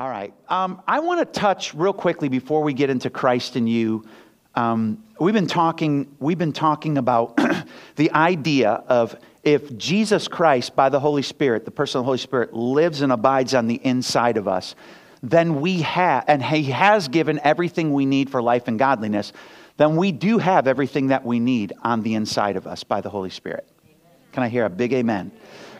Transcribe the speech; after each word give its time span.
All 0.00 0.08
right. 0.08 0.32
Um, 0.48 0.80
I 0.88 1.00
want 1.00 1.20
to 1.20 1.40
touch 1.40 1.74
real 1.74 1.92
quickly 1.92 2.30
before 2.30 2.62
we 2.62 2.72
get 2.72 2.88
into 2.88 3.10
Christ 3.10 3.54
in 3.54 3.66
you. 3.66 4.06
Um, 4.54 5.04
we've 5.20 5.34
been 5.34 5.46
talking. 5.46 6.16
We've 6.18 6.38
been 6.38 6.54
talking 6.54 6.96
about 6.96 7.36
the 7.96 8.10
idea 8.12 8.70
of 8.70 9.14
if 9.44 9.76
Jesus 9.76 10.26
Christ, 10.26 10.74
by 10.74 10.88
the 10.88 10.98
Holy 10.98 11.20
Spirit, 11.20 11.66
the 11.66 11.70
person 11.70 11.98
of 11.98 12.04
the 12.04 12.06
Holy 12.06 12.16
Spirit, 12.16 12.54
lives 12.54 13.02
and 13.02 13.12
abides 13.12 13.52
on 13.52 13.66
the 13.66 13.74
inside 13.74 14.38
of 14.38 14.48
us, 14.48 14.74
then 15.22 15.60
we 15.60 15.82
have, 15.82 16.24
and 16.28 16.42
He 16.42 16.62
has 16.70 17.08
given 17.08 17.38
everything 17.44 17.92
we 17.92 18.06
need 18.06 18.30
for 18.30 18.40
life 18.40 18.68
and 18.68 18.78
godliness. 18.78 19.34
Then 19.76 19.96
we 19.96 20.12
do 20.12 20.38
have 20.38 20.66
everything 20.66 21.08
that 21.08 21.26
we 21.26 21.40
need 21.40 21.74
on 21.82 22.00
the 22.00 22.14
inside 22.14 22.56
of 22.56 22.66
us 22.66 22.84
by 22.84 23.02
the 23.02 23.10
Holy 23.10 23.28
Spirit. 23.28 23.68
Can 24.32 24.44
I 24.44 24.48
hear 24.48 24.64
a 24.64 24.70
big 24.70 24.94
amen? 24.94 25.30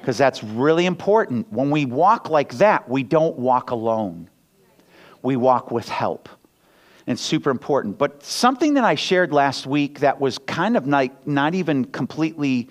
Because 0.01 0.17
that's 0.17 0.43
really 0.43 0.87
important. 0.87 1.53
When 1.53 1.71
we 1.71 1.85
walk 1.85 2.31
like 2.31 2.55
that, 2.55 2.89
we 2.89 3.03
don't 3.03 3.39
walk 3.39 3.71
alone, 3.71 4.29
we 5.23 5.37
walk 5.37 5.71
with 5.71 5.89
help. 5.89 6.29
And 7.07 7.15
it's 7.15 7.23
super 7.23 7.51
important. 7.51 7.99
But 7.99 8.23
something 8.23 8.75
that 8.75 8.85
I 8.85 8.95
shared 8.95 9.33
last 9.33 9.67
week 9.67 10.01
that 10.01 10.21
was 10.21 10.39
kind 10.39 10.77
of 10.77 10.87
like 10.87 11.27
not 11.27 11.55
even 11.55 11.85
completely 11.87 12.69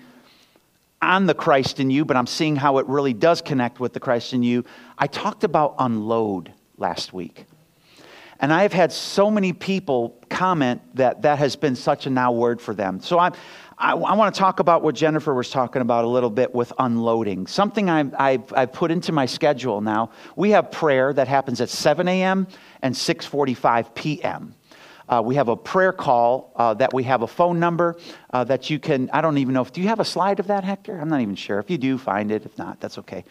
on 1.02 1.26
the 1.26 1.34
Christ 1.34 1.80
in 1.80 1.90
you, 1.90 2.04
but 2.04 2.16
I'm 2.16 2.26
seeing 2.26 2.56
how 2.56 2.78
it 2.78 2.86
really 2.86 3.12
does 3.12 3.40
connect 3.40 3.80
with 3.80 3.92
the 3.92 4.00
Christ 4.00 4.32
in 4.32 4.42
you. 4.42 4.64
I 4.98 5.06
talked 5.06 5.44
about 5.44 5.74
unload 5.78 6.52
last 6.76 7.12
week. 7.12 7.46
And 8.38 8.52
I 8.52 8.62
have 8.62 8.72
had 8.72 8.92
so 8.92 9.30
many 9.30 9.52
people 9.52 10.19
comment 10.40 10.80
that 10.94 11.20
that 11.20 11.38
has 11.38 11.54
been 11.54 11.76
such 11.76 12.06
a 12.06 12.10
now 12.10 12.32
word 12.32 12.62
for 12.62 12.72
them. 12.72 12.98
So 12.98 13.18
I'm, 13.18 13.34
I, 13.76 13.92
I 13.92 14.14
want 14.14 14.34
to 14.34 14.38
talk 14.38 14.58
about 14.58 14.82
what 14.82 14.94
Jennifer 14.94 15.34
was 15.34 15.50
talking 15.50 15.82
about 15.82 16.06
a 16.06 16.08
little 16.08 16.30
bit 16.30 16.54
with 16.54 16.72
unloading. 16.78 17.46
Something 17.46 17.90
I've, 17.90 18.14
I've, 18.18 18.50
I've 18.54 18.72
put 18.72 18.90
into 18.90 19.12
my 19.12 19.26
schedule 19.26 19.82
now. 19.82 20.12
We 20.36 20.52
have 20.52 20.70
prayer 20.70 21.12
that 21.12 21.28
happens 21.28 21.60
at 21.60 21.68
7 21.68 22.08
a.m. 22.08 22.46
and 22.80 22.94
6:45 22.94 23.94
p.m. 23.94 24.54
Uh, 25.10 25.20
we 25.20 25.34
have 25.34 25.48
a 25.48 25.56
prayer 25.56 25.92
call 25.92 26.52
uh, 26.54 26.72
that 26.72 26.94
we 26.94 27.02
have 27.02 27.22
a 27.22 27.26
phone 27.26 27.58
number 27.58 27.96
uh, 28.32 28.44
that 28.44 28.70
you 28.70 28.78
can. 28.78 29.10
I 29.12 29.20
don't 29.20 29.38
even 29.38 29.52
know 29.52 29.62
if 29.62 29.72
do 29.72 29.80
you 29.80 29.88
have 29.88 29.98
a 29.98 30.04
slide 30.04 30.38
of 30.38 30.46
that, 30.46 30.62
Hector? 30.62 31.00
I'm 31.00 31.08
not 31.08 31.20
even 31.20 31.34
sure. 31.34 31.58
If 31.58 31.68
you 31.68 31.78
do, 31.78 31.98
find 31.98 32.30
it. 32.30 32.46
If 32.46 32.56
not, 32.56 32.80
that's 32.80 32.96
okay. 32.98 33.24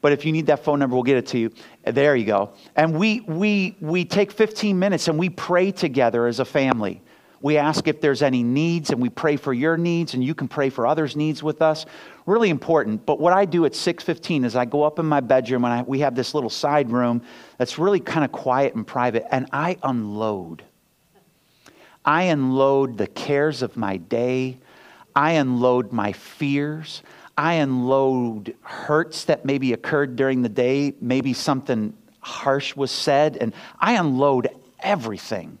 But 0.00 0.12
if 0.12 0.24
you 0.24 0.32
need 0.32 0.46
that 0.46 0.64
phone 0.64 0.78
number, 0.78 0.96
we'll 0.96 1.02
get 1.02 1.18
it 1.18 1.26
to 1.28 1.38
you. 1.38 1.52
There 1.84 2.16
you 2.16 2.24
go. 2.24 2.54
And 2.74 2.98
we 2.98 3.20
we 3.20 3.76
we 3.80 4.06
take 4.06 4.32
15 4.32 4.78
minutes 4.78 5.08
and 5.08 5.18
we 5.18 5.28
pray 5.28 5.72
together 5.72 6.26
as 6.26 6.40
a 6.40 6.44
family. 6.46 7.02
We 7.42 7.58
ask 7.58 7.86
if 7.86 8.00
there's 8.00 8.22
any 8.22 8.42
needs 8.42 8.88
and 8.88 9.00
we 9.00 9.10
pray 9.10 9.36
for 9.36 9.52
your 9.52 9.76
needs 9.76 10.14
and 10.14 10.24
you 10.24 10.34
can 10.34 10.48
pray 10.48 10.70
for 10.70 10.86
others' 10.86 11.16
needs 11.16 11.42
with 11.42 11.60
us. 11.60 11.84
Really 12.24 12.48
important. 12.48 13.04
But 13.04 13.20
what 13.20 13.34
I 13.34 13.44
do 13.44 13.66
at 13.66 13.72
6:15 13.72 14.46
is 14.46 14.56
I 14.56 14.64
go 14.64 14.84
up 14.84 14.98
in 14.98 15.04
my 15.04 15.20
bedroom 15.20 15.66
and 15.66 15.74
I, 15.74 15.82
we 15.82 15.98
have 15.98 16.14
this 16.14 16.32
little 16.32 16.48
side 16.48 16.90
room 16.90 17.20
that's 17.58 17.78
really 17.78 18.00
kind 18.00 18.24
of 18.24 18.32
quiet 18.32 18.74
and 18.74 18.86
private 18.86 19.26
and 19.30 19.46
I 19.52 19.76
unload. 19.82 20.64
I 22.06 22.22
unload 22.22 22.96
the 22.96 23.08
cares 23.08 23.62
of 23.62 23.76
my 23.76 23.96
day. 23.96 24.58
I 25.14 25.32
unload 25.32 25.92
my 25.92 26.12
fears. 26.12 27.02
I 27.36 27.54
unload 27.54 28.54
hurts 28.62 29.24
that 29.24 29.44
maybe 29.44 29.72
occurred 29.72 30.14
during 30.14 30.42
the 30.42 30.48
day. 30.48 30.94
Maybe 31.00 31.32
something 31.32 31.92
harsh 32.20 32.74
was 32.76 32.90
said 32.90 33.36
and 33.36 33.52
I 33.78 33.92
unload 33.94 34.48
everything 34.80 35.58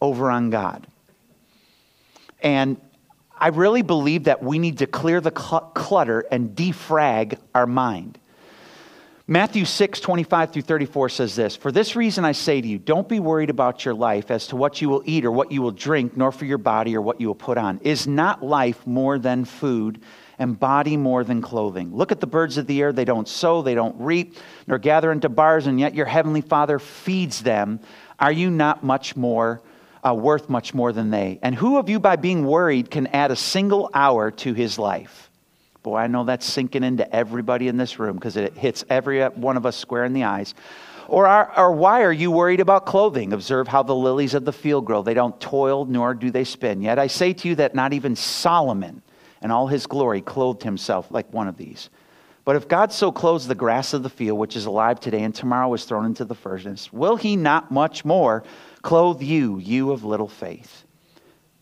over 0.00 0.30
on 0.30 0.50
God. 0.50 0.86
And 2.42 2.80
I 3.38 3.48
really 3.48 3.82
believe 3.82 4.24
that 4.24 4.42
we 4.42 4.58
need 4.58 4.78
to 4.78 4.86
clear 4.86 5.20
the 5.20 5.30
clutter 5.30 6.24
and 6.30 6.50
defrag 6.50 7.38
our 7.54 7.66
mind. 7.66 8.18
Matthew 9.28 9.64
6, 9.64 9.98
25 9.98 10.52
through 10.52 10.62
34 10.62 11.08
says 11.08 11.34
this 11.34 11.56
For 11.56 11.72
this 11.72 11.96
reason 11.96 12.24
I 12.24 12.30
say 12.30 12.60
to 12.60 12.68
you, 12.68 12.78
don't 12.78 13.08
be 13.08 13.18
worried 13.18 13.50
about 13.50 13.84
your 13.84 13.94
life 13.94 14.30
as 14.30 14.46
to 14.48 14.56
what 14.56 14.80
you 14.80 14.88
will 14.88 15.02
eat 15.04 15.24
or 15.24 15.32
what 15.32 15.50
you 15.50 15.62
will 15.62 15.72
drink, 15.72 16.16
nor 16.16 16.30
for 16.30 16.44
your 16.44 16.58
body 16.58 16.96
or 16.96 17.02
what 17.02 17.20
you 17.20 17.26
will 17.26 17.34
put 17.34 17.58
on. 17.58 17.80
Is 17.82 18.06
not 18.06 18.44
life 18.44 18.86
more 18.86 19.18
than 19.18 19.44
food, 19.44 20.00
and 20.38 20.56
body 20.56 20.96
more 20.96 21.24
than 21.24 21.42
clothing? 21.42 21.92
Look 21.92 22.12
at 22.12 22.20
the 22.20 22.28
birds 22.28 22.56
of 22.56 22.68
the 22.68 22.80
air. 22.80 22.92
They 22.92 23.04
don't 23.04 23.26
sow, 23.26 23.62
they 23.62 23.74
don't 23.74 24.00
reap, 24.00 24.36
nor 24.68 24.78
gather 24.78 25.10
into 25.10 25.28
bars, 25.28 25.66
and 25.66 25.80
yet 25.80 25.94
your 25.96 26.06
heavenly 26.06 26.42
Father 26.42 26.78
feeds 26.78 27.42
them. 27.42 27.80
Are 28.20 28.32
you 28.32 28.48
not 28.48 28.84
much 28.84 29.16
more? 29.16 29.60
uh, 30.06 30.14
worth 30.14 30.48
much 30.48 30.72
more 30.72 30.92
than 30.92 31.10
they. 31.10 31.38
And 31.42 31.54
who 31.54 31.78
of 31.78 31.88
you, 31.88 31.98
by 31.98 32.14
being 32.16 32.44
worried, 32.44 32.90
can 32.90 33.08
add 33.08 33.30
a 33.30 33.36
single 33.36 33.90
hour 33.92 34.30
to 34.30 34.54
his 34.54 34.78
life? 34.78 35.25
Boy, 35.86 35.98
I 35.98 36.08
know 36.08 36.24
that's 36.24 36.44
sinking 36.44 36.82
into 36.82 37.14
everybody 37.14 37.68
in 37.68 37.76
this 37.76 38.00
room 38.00 38.16
because 38.16 38.36
it 38.36 38.58
hits 38.58 38.84
every 38.90 39.22
one 39.22 39.56
of 39.56 39.64
us 39.64 39.76
square 39.76 40.04
in 40.04 40.14
the 40.14 40.24
eyes. 40.24 40.52
Or, 41.06 41.28
are, 41.28 41.56
or 41.56 41.70
why 41.70 42.02
are 42.02 42.12
you 42.12 42.32
worried 42.32 42.58
about 42.58 42.86
clothing? 42.86 43.32
Observe 43.32 43.68
how 43.68 43.84
the 43.84 43.94
lilies 43.94 44.34
of 44.34 44.44
the 44.44 44.52
field 44.52 44.84
grow. 44.84 45.02
They 45.02 45.14
don't 45.14 45.40
toil, 45.40 45.84
nor 45.84 46.12
do 46.12 46.32
they 46.32 46.42
spin. 46.42 46.82
Yet 46.82 46.98
I 46.98 47.06
say 47.06 47.32
to 47.34 47.46
you 47.46 47.54
that 47.54 47.76
not 47.76 47.92
even 47.92 48.16
Solomon 48.16 49.00
in 49.40 49.52
all 49.52 49.68
his 49.68 49.86
glory 49.86 50.22
clothed 50.22 50.64
himself 50.64 51.06
like 51.12 51.32
one 51.32 51.46
of 51.46 51.56
these. 51.56 51.88
But 52.44 52.56
if 52.56 52.66
God 52.66 52.92
so 52.92 53.12
clothes 53.12 53.46
the 53.46 53.54
grass 53.54 53.94
of 53.94 54.02
the 54.02 54.10
field, 54.10 54.40
which 54.40 54.56
is 54.56 54.66
alive 54.66 54.98
today 54.98 55.22
and 55.22 55.32
tomorrow 55.32 55.72
is 55.72 55.84
thrown 55.84 56.04
into 56.04 56.24
the 56.24 56.34
furnace, 56.34 56.92
will 56.92 57.14
he 57.14 57.36
not 57.36 57.70
much 57.70 58.04
more 58.04 58.42
Clothe 58.86 59.20
you, 59.20 59.58
you 59.58 59.90
of 59.90 60.04
little 60.04 60.28
faith. 60.28 60.84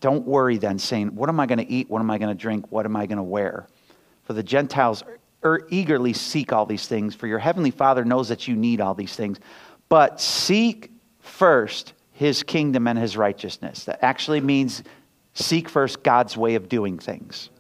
Don't 0.00 0.26
worry 0.26 0.58
then, 0.58 0.78
saying, 0.78 1.14
What 1.14 1.30
am 1.30 1.40
I 1.40 1.46
going 1.46 1.58
to 1.58 1.66
eat? 1.66 1.88
What 1.88 2.00
am 2.00 2.10
I 2.10 2.18
going 2.18 2.28
to 2.28 2.38
drink? 2.38 2.70
What 2.70 2.84
am 2.84 2.96
I 2.96 3.06
going 3.06 3.16
to 3.16 3.22
wear? 3.22 3.66
For 4.24 4.32
the 4.32 4.42
Gentiles 4.42 5.02
er, 5.44 5.66
eagerly 5.70 6.12
seek 6.12 6.52
all 6.52 6.66
these 6.66 6.86
things, 6.86 7.14
for 7.14 7.26
your 7.26 7.38
heavenly 7.38 7.70
Father 7.70 8.04
knows 8.04 8.28
that 8.28 8.48
you 8.48 8.56
need 8.56 8.80
all 8.80 8.94
these 8.94 9.14
things. 9.14 9.38
But 9.88 10.20
seek 10.20 10.90
first 11.20 11.92
his 12.12 12.42
kingdom 12.42 12.86
and 12.86 12.98
his 12.98 13.16
righteousness. 13.16 13.84
That 13.84 14.02
actually 14.02 14.40
means 14.40 14.82
seek 15.34 15.68
first 15.68 16.02
God's 16.02 16.36
way 16.36 16.54
of 16.54 16.68
doing 16.68 16.98
things. 16.98 17.50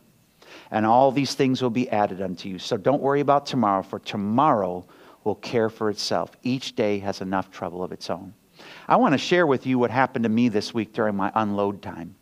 And 0.70 0.86
all 0.86 1.12
these 1.12 1.34
things 1.34 1.60
will 1.60 1.70
be 1.70 1.88
added 1.90 2.22
unto 2.22 2.48
you. 2.48 2.58
So 2.58 2.76
don't 2.76 3.02
worry 3.02 3.20
about 3.20 3.46
tomorrow, 3.46 3.82
for 3.82 3.98
tomorrow 3.98 4.84
will 5.24 5.34
care 5.36 5.68
for 5.68 5.90
itself. 5.90 6.36
Each 6.42 6.74
day 6.74 6.98
has 7.00 7.20
enough 7.20 7.50
trouble 7.50 7.82
of 7.82 7.92
its 7.92 8.10
own. 8.10 8.34
I 8.88 8.96
want 8.96 9.12
to 9.12 9.18
share 9.18 9.46
with 9.46 9.66
you 9.66 9.78
what 9.78 9.90
happened 9.90 10.22
to 10.22 10.28
me 10.28 10.48
this 10.48 10.72
week 10.72 10.92
during 10.92 11.16
my 11.16 11.32
unload 11.34 11.82
time. 11.82 12.14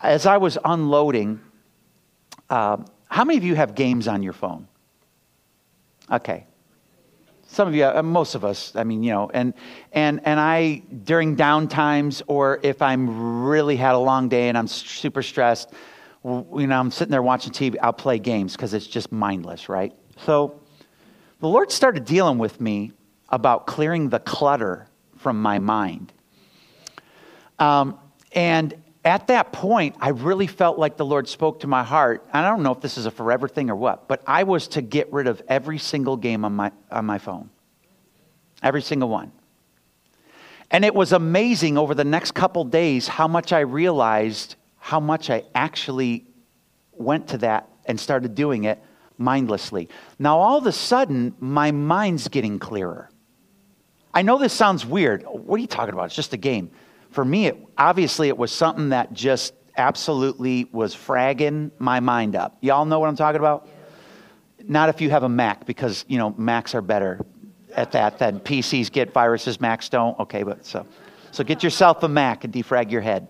As 0.00 0.26
I 0.26 0.38
was 0.38 0.58
unloading, 0.64 1.40
uh, 2.48 2.78
how 3.10 3.24
many 3.24 3.36
of 3.36 3.44
you 3.44 3.56
have 3.56 3.74
games 3.74 4.06
on 4.06 4.22
your 4.22 4.32
phone? 4.32 4.68
Okay. 6.10 6.46
Some 7.48 7.66
of 7.66 7.74
you, 7.74 7.84
uh, 7.84 8.02
most 8.04 8.36
of 8.36 8.44
us, 8.44 8.76
I 8.76 8.84
mean, 8.84 9.02
you 9.02 9.10
know, 9.10 9.28
and, 9.34 9.52
and, 9.92 10.20
and 10.24 10.38
I, 10.38 10.82
during 11.02 11.34
down 11.34 11.66
times, 11.66 12.22
or 12.28 12.60
if 12.62 12.80
I'm 12.80 13.42
really 13.44 13.74
had 13.74 13.96
a 13.96 13.98
long 13.98 14.28
day 14.28 14.48
and 14.48 14.56
I'm 14.56 14.68
super 14.68 15.22
stressed, 15.22 15.72
you 16.24 16.66
know, 16.68 16.78
I'm 16.78 16.92
sitting 16.92 17.10
there 17.10 17.22
watching 17.22 17.52
TV, 17.52 17.76
I'll 17.82 17.92
play 17.92 18.20
games 18.20 18.52
because 18.52 18.74
it's 18.74 18.86
just 18.86 19.10
mindless, 19.10 19.68
right? 19.68 19.92
So 20.24 20.60
the 21.40 21.48
Lord 21.48 21.72
started 21.72 22.04
dealing 22.04 22.38
with 22.38 22.60
me 22.60 22.92
about 23.30 23.66
clearing 23.66 24.08
the 24.08 24.20
clutter 24.20 24.86
from 25.16 25.42
my 25.42 25.58
mind. 25.58 26.12
Um, 27.58 27.98
and 28.32 28.74
at 29.04 29.28
that 29.28 29.52
point, 29.52 29.96
I 30.00 30.10
really 30.10 30.46
felt 30.46 30.78
like 30.78 30.96
the 30.96 31.06
Lord 31.06 31.26
spoke 31.26 31.60
to 31.60 31.66
my 31.66 31.82
heart. 31.82 32.26
I 32.32 32.42
don't 32.42 32.62
know 32.62 32.72
if 32.72 32.80
this 32.80 32.98
is 32.98 33.06
a 33.06 33.10
forever 33.10 33.48
thing 33.48 33.70
or 33.70 33.76
what, 33.76 34.08
but 34.08 34.22
I 34.26 34.42
was 34.42 34.68
to 34.68 34.82
get 34.82 35.10
rid 35.12 35.26
of 35.26 35.40
every 35.48 35.78
single 35.78 36.16
game 36.16 36.44
on 36.44 36.54
my, 36.54 36.70
on 36.90 37.06
my 37.06 37.18
phone. 37.18 37.48
Every 38.62 38.82
single 38.82 39.08
one. 39.08 39.32
And 40.70 40.84
it 40.84 40.94
was 40.94 41.12
amazing 41.12 41.78
over 41.78 41.94
the 41.94 42.04
next 42.04 42.32
couple 42.32 42.64
days 42.64 43.08
how 43.08 43.26
much 43.26 43.52
I 43.52 43.60
realized 43.60 44.56
how 44.78 45.00
much 45.00 45.30
I 45.30 45.44
actually 45.54 46.26
went 46.92 47.28
to 47.28 47.38
that 47.38 47.68
and 47.86 47.98
started 47.98 48.34
doing 48.34 48.64
it 48.64 48.82
mindlessly. 49.18 49.88
Now, 50.18 50.38
all 50.38 50.58
of 50.58 50.66
a 50.66 50.72
sudden, 50.72 51.34
my 51.40 51.70
mind's 51.70 52.28
getting 52.28 52.58
clearer. 52.58 53.10
I 54.12 54.22
know 54.22 54.38
this 54.38 54.52
sounds 54.52 54.84
weird. 54.84 55.22
What 55.24 55.56
are 55.56 55.60
you 55.60 55.66
talking 55.66 55.94
about? 55.94 56.06
It's 56.06 56.16
just 56.16 56.32
a 56.32 56.38
game. 56.38 56.70
For 57.10 57.24
me, 57.24 57.46
it, 57.46 57.58
obviously, 57.76 58.28
it 58.28 58.36
was 58.36 58.52
something 58.52 58.90
that 58.90 59.12
just 59.12 59.54
absolutely 59.76 60.68
was 60.72 60.94
fragging 60.94 61.70
my 61.78 62.00
mind 62.00 62.36
up. 62.36 62.58
Y'all 62.60 62.84
know 62.84 63.00
what 63.00 63.08
I'm 63.08 63.16
talking 63.16 63.40
about? 63.40 63.68
Not 64.64 64.88
if 64.88 65.00
you 65.00 65.10
have 65.10 65.22
a 65.22 65.28
Mac, 65.28 65.66
because, 65.66 66.04
you 66.08 66.18
know, 66.18 66.34
Macs 66.36 66.74
are 66.74 66.82
better 66.82 67.24
at 67.74 67.92
that 67.92 68.18
than 68.18 68.40
PCs 68.40 68.90
get 68.90 69.12
viruses, 69.12 69.60
Macs 69.60 69.88
don't. 69.88 70.18
Okay, 70.20 70.42
but 70.42 70.66
so, 70.66 70.86
so 71.30 71.42
get 71.44 71.62
yourself 71.62 72.02
a 72.02 72.08
Mac 72.08 72.44
and 72.44 72.52
defrag 72.52 72.90
your 72.90 73.00
head. 73.00 73.28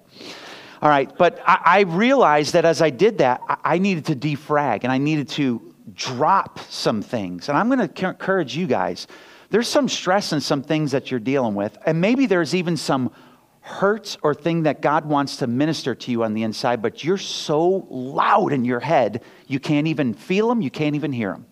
All 0.82 0.88
right, 0.88 1.14
but 1.16 1.40
I, 1.46 1.60
I 1.64 1.80
realized 1.82 2.54
that 2.54 2.64
as 2.64 2.82
I 2.82 2.90
did 2.90 3.18
that, 3.18 3.42
I, 3.48 3.56
I 3.64 3.78
needed 3.78 4.06
to 4.06 4.16
defrag 4.16 4.80
and 4.82 4.92
I 4.92 4.98
needed 4.98 5.28
to 5.30 5.74
drop 5.94 6.58
some 6.70 7.02
things. 7.02 7.48
And 7.48 7.56
I'm 7.56 7.68
going 7.68 7.86
to 7.86 8.08
encourage 8.08 8.56
you 8.56 8.66
guys 8.66 9.06
there's 9.50 9.68
some 9.68 9.88
stress 9.88 10.32
and 10.32 10.42
some 10.42 10.62
things 10.62 10.92
that 10.92 11.10
you're 11.10 11.20
dealing 11.20 11.54
with. 11.54 11.76
And 11.84 12.00
maybe 12.00 12.26
there's 12.26 12.54
even 12.54 12.76
some 12.76 13.12
hurts 13.60 14.16
or 14.22 14.34
thing 14.34 14.64
that 14.64 14.80
God 14.80 15.04
wants 15.04 15.36
to 15.36 15.46
minister 15.46 15.94
to 15.94 16.10
you 16.10 16.24
on 16.24 16.34
the 16.34 16.42
inside, 16.42 16.82
but 16.82 17.04
you're 17.04 17.18
so 17.18 17.86
loud 17.90 18.52
in 18.52 18.64
your 18.64 18.80
head, 18.80 19.22
you 19.46 19.60
can't 19.60 19.86
even 19.86 20.14
feel 20.14 20.48
them, 20.48 20.62
you 20.62 20.70
can't 20.70 20.94
even 20.96 21.12
hear 21.12 21.32
them. 21.32 21.46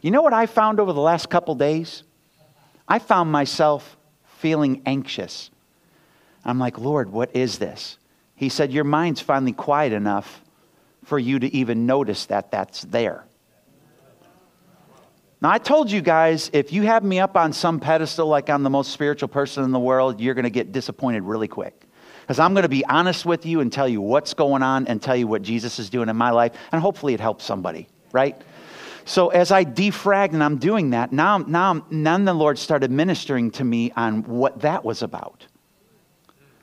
You 0.00 0.10
know 0.10 0.22
what 0.22 0.32
I 0.32 0.46
found 0.46 0.80
over 0.80 0.92
the 0.92 1.00
last 1.00 1.30
couple 1.30 1.54
days? 1.54 2.02
I 2.86 2.98
found 2.98 3.32
myself 3.32 3.96
feeling 4.38 4.82
anxious. 4.86 5.50
I'm 6.44 6.58
like, 6.58 6.78
Lord, 6.78 7.10
what 7.10 7.34
is 7.34 7.58
this? 7.58 7.98
He 8.36 8.48
said, 8.48 8.72
Your 8.72 8.84
mind's 8.84 9.20
finally 9.20 9.52
quiet 9.52 9.92
enough 9.92 10.42
for 11.04 11.18
you 11.18 11.38
to 11.38 11.54
even 11.54 11.86
notice 11.86 12.26
that 12.26 12.50
that's 12.50 12.82
there. 12.82 13.24
Now, 15.44 15.50
I 15.50 15.58
told 15.58 15.90
you 15.90 16.00
guys, 16.00 16.48
if 16.54 16.72
you 16.72 16.84
have 16.84 17.04
me 17.04 17.20
up 17.20 17.36
on 17.36 17.52
some 17.52 17.78
pedestal 17.78 18.26
like 18.26 18.48
I'm 18.48 18.62
the 18.62 18.70
most 18.70 18.92
spiritual 18.92 19.28
person 19.28 19.62
in 19.62 19.72
the 19.72 19.78
world, 19.78 20.18
you're 20.18 20.32
going 20.32 20.44
to 20.44 20.50
get 20.50 20.72
disappointed 20.72 21.22
really 21.22 21.48
quick. 21.48 21.84
Because 22.22 22.38
I'm 22.38 22.54
going 22.54 22.62
to 22.62 22.68
be 22.70 22.82
honest 22.86 23.26
with 23.26 23.44
you 23.44 23.60
and 23.60 23.70
tell 23.70 23.86
you 23.86 24.00
what's 24.00 24.32
going 24.32 24.62
on 24.62 24.86
and 24.86 25.02
tell 25.02 25.14
you 25.14 25.26
what 25.26 25.42
Jesus 25.42 25.78
is 25.78 25.90
doing 25.90 26.08
in 26.08 26.16
my 26.16 26.30
life, 26.30 26.52
and 26.72 26.80
hopefully 26.80 27.12
it 27.12 27.20
helps 27.20 27.44
somebody, 27.44 27.88
right? 28.10 28.40
So 29.04 29.28
as 29.28 29.52
I 29.52 29.66
defrag 29.66 30.32
and 30.32 30.42
I'm 30.42 30.56
doing 30.56 30.88
that, 30.92 31.12
now, 31.12 31.36
now, 31.36 31.84
now 31.90 32.16
the 32.16 32.32
Lord 32.32 32.58
started 32.58 32.90
ministering 32.90 33.50
to 33.50 33.64
me 33.64 33.92
on 33.96 34.22
what 34.22 34.62
that 34.62 34.82
was 34.82 35.02
about. 35.02 35.46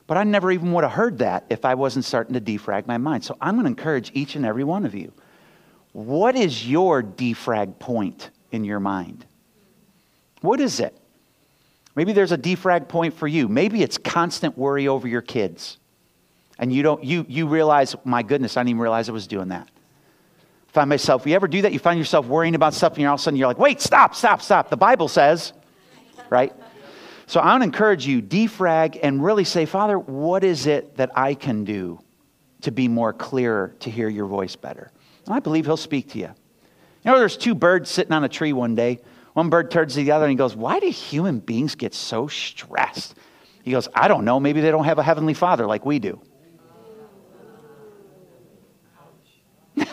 But 0.08 0.16
I 0.16 0.24
never 0.24 0.50
even 0.50 0.72
would 0.72 0.82
have 0.82 0.94
heard 0.94 1.18
that 1.18 1.44
if 1.50 1.64
I 1.64 1.76
wasn't 1.76 2.04
starting 2.04 2.34
to 2.34 2.40
defrag 2.40 2.88
my 2.88 2.98
mind. 2.98 3.22
So 3.22 3.36
I'm 3.40 3.54
going 3.54 3.66
to 3.66 3.70
encourage 3.70 4.10
each 4.12 4.34
and 4.34 4.44
every 4.44 4.64
one 4.64 4.84
of 4.84 4.92
you. 4.92 5.12
What 5.92 6.34
is 6.34 6.68
your 6.68 7.00
defrag 7.00 7.78
point 7.78 8.30
in 8.52 8.64
your 8.64 8.80
mind? 8.80 9.26
What 10.40 10.60
is 10.60 10.80
it? 10.80 10.96
Maybe 11.94 12.12
there's 12.12 12.32
a 12.32 12.38
defrag 12.38 12.88
point 12.88 13.14
for 13.14 13.28
you. 13.28 13.48
Maybe 13.48 13.82
it's 13.82 13.98
constant 13.98 14.56
worry 14.56 14.88
over 14.88 15.06
your 15.06 15.20
kids. 15.22 15.78
And 16.58 16.72
you 16.72 16.82
don't 16.82 17.02
you 17.02 17.26
you 17.28 17.48
realize, 17.48 17.96
my 18.04 18.22
goodness, 18.22 18.56
I 18.56 18.60
didn't 18.60 18.70
even 18.70 18.80
realize 18.80 19.08
I 19.08 19.12
was 19.12 19.26
doing 19.26 19.48
that. 19.48 19.68
Find 20.68 20.88
myself, 20.88 21.26
you 21.26 21.34
ever 21.34 21.48
do 21.48 21.62
that? 21.62 21.72
You 21.72 21.78
find 21.78 21.98
yourself 21.98 22.26
worrying 22.26 22.54
about 22.54 22.72
stuff 22.72 22.92
and 22.92 23.02
you're 23.02 23.10
all 23.10 23.16
of 23.16 23.20
a 23.20 23.22
sudden 23.22 23.36
you're 23.36 23.48
like, 23.48 23.58
wait, 23.58 23.80
stop, 23.80 24.14
stop, 24.14 24.40
stop. 24.40 24.70
The 24.70 24.76
Bible 24.76 25.08
says, 25.08 25.52
right? 26.30 26.52
So 27.26 27.40
I 27.40 27.46
want 27.46 27.60
to 27.60 27.64
encourage 27.64 28.06
you, 28.06 28.22
defrag 28.22 28.98
and 29.02 29.22
really 29.22 29.44
say, 29.44 29.66
Father, 29.66 29.98
what 29.98 30.44
is 30.44 30.66
it 30.66 30.96
that 30.96 31.10
I 31.14 31.34
can 31.34 31.64
do 31.64 32.00
to 32.62 32.70
be 32.70 32.88
more 32.88 33.12
clear, 33.12 33.74
to 33.80 33.90
hear 33.90 34.08
your 34.08 34.26
voice 34.26 34.56
better? 34.56 34.90
And 35.26 35.34
I 35.34 35.40
believe 35.40 35.66
he'll 35.66 35.76
speak 35.76 36.10
to 36.10 36.18
you. 36.18 36.34
You 37.04 37.10
know, 37.10 37.18
there's 37.18 37.36
two 37.36 37.54
birds 37.54 37.90
sitting 37.90 38.12
on 38.12 38.22
a 38.24 38.28
tree 38.28 38.52
one 38.52 38.74
day. 38.74 39.00
One 39.32 39.50
bird 39.50 39.70
turns 39.70 39.94
to 39.94 40.04
the 40.04 40.12
other 40.12 40.26
and 40.26 40.30
he 40.30 40.36
goes, 40.36 40.54
Why 40.54 40.78
do 40.78 40.88
human 40.88 41.40
beings 41.40 41.74
get 41.74 41.94
so 41.94 42.28
stressed? 42.28 43.14
He 43.62 43.70
goes, 43.70 43.88
I 43.94 44.08
don't 44.08 44.24
know. 44.24 44.40
Maybe 44.40 44.60
they 44.60 44.70
don't 44.70 44.84
have 44.84 44.98
a 44.98 45.02
heavenly 45.02 45.34
father 45.34 45.66
like 45.66 45.86
we 45.86 45.98
do. 45.98 46.20
that 49.76 49.88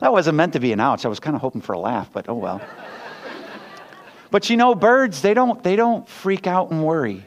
wasn't 0.00 0.36
meant 0.36 0.52
to 0.54 0.60
be 0.60 0.72
an 0.72 0.80
ouch. 0.80 1.04
I 1.04 1.08
was 1.08 1.20
kind 1.20 1.36
of 1.36 1.42
hoping 1.42 1.60
for 1.60 1.74
a 1.74 1.78
laugh, 1.78 2.10
but 2.12 2.28
oh 2.28 2.34
well. 2.34 2.60
but 4.30 4.48
you 4.48 4.56
know, 4.56 4.74
birds, 4.74 5.20
they 5.20 5.34
don't, 5.34 5.62
they 5.62 5.76
don't 5.76 6.08
freak 6.08 6.46
out 6.46 6.70
and 6.70 6.84
worry. 6.84 7.24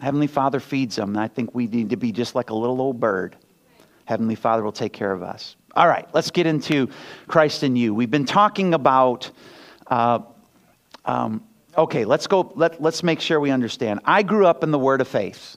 Heavenly 0.00 0.26
Father 0.26 0.60
feeds 0.60 0.96
them. 0.96 1.10
And 1.10 1.20
I 1.20 1.28
think 1.28 1.54
we 1.54 1.66
need 1.66 1.90
to 1.90 1.96
be 1.96 2.12
just 2.12 2.34
like 2.34 2.50
a 2.50 2.54
little 2.54 2.80
old 2.80 3.00
bird. 3.00 3.36
Heavenly 4.04 4.34
Father 4.34 4.62
will 4.62 4.72
take 4.72 4.92
care 4.92 5.12
of 5.12 5.22
us. 5.22 5.56
All 5.76 5.88
right, 5.88 6.06
let's 6.14 6.30
get 6.30 6.46
into 6.46 6.88
Christ 7.26 7.64
in 7.64 7.74
you. 7.74 7.94
We've 7.94 8.10
been 8.10 8.26
talking 8.26 8.74
about, 8.74 9.28
uh, 9.88 10.20
um, 11.04 11.42
okay, 11.76 12.04
let's 12.04 12.28
go, 12.28 12.52
let, 12.54 12.80
let's 12.80 13.02
make 13.02 13.20
sure 13.20 13.40
we 13.40 13.50
understand. 13.50 13.98
I 14.04 14.22
grew 14.22 14.46
up 14.46 14.62
in 14.62 14.70
the 14.70 14.78
Word 14.78 15.00
of 15.00 15.08
Faith, 15.08 15.56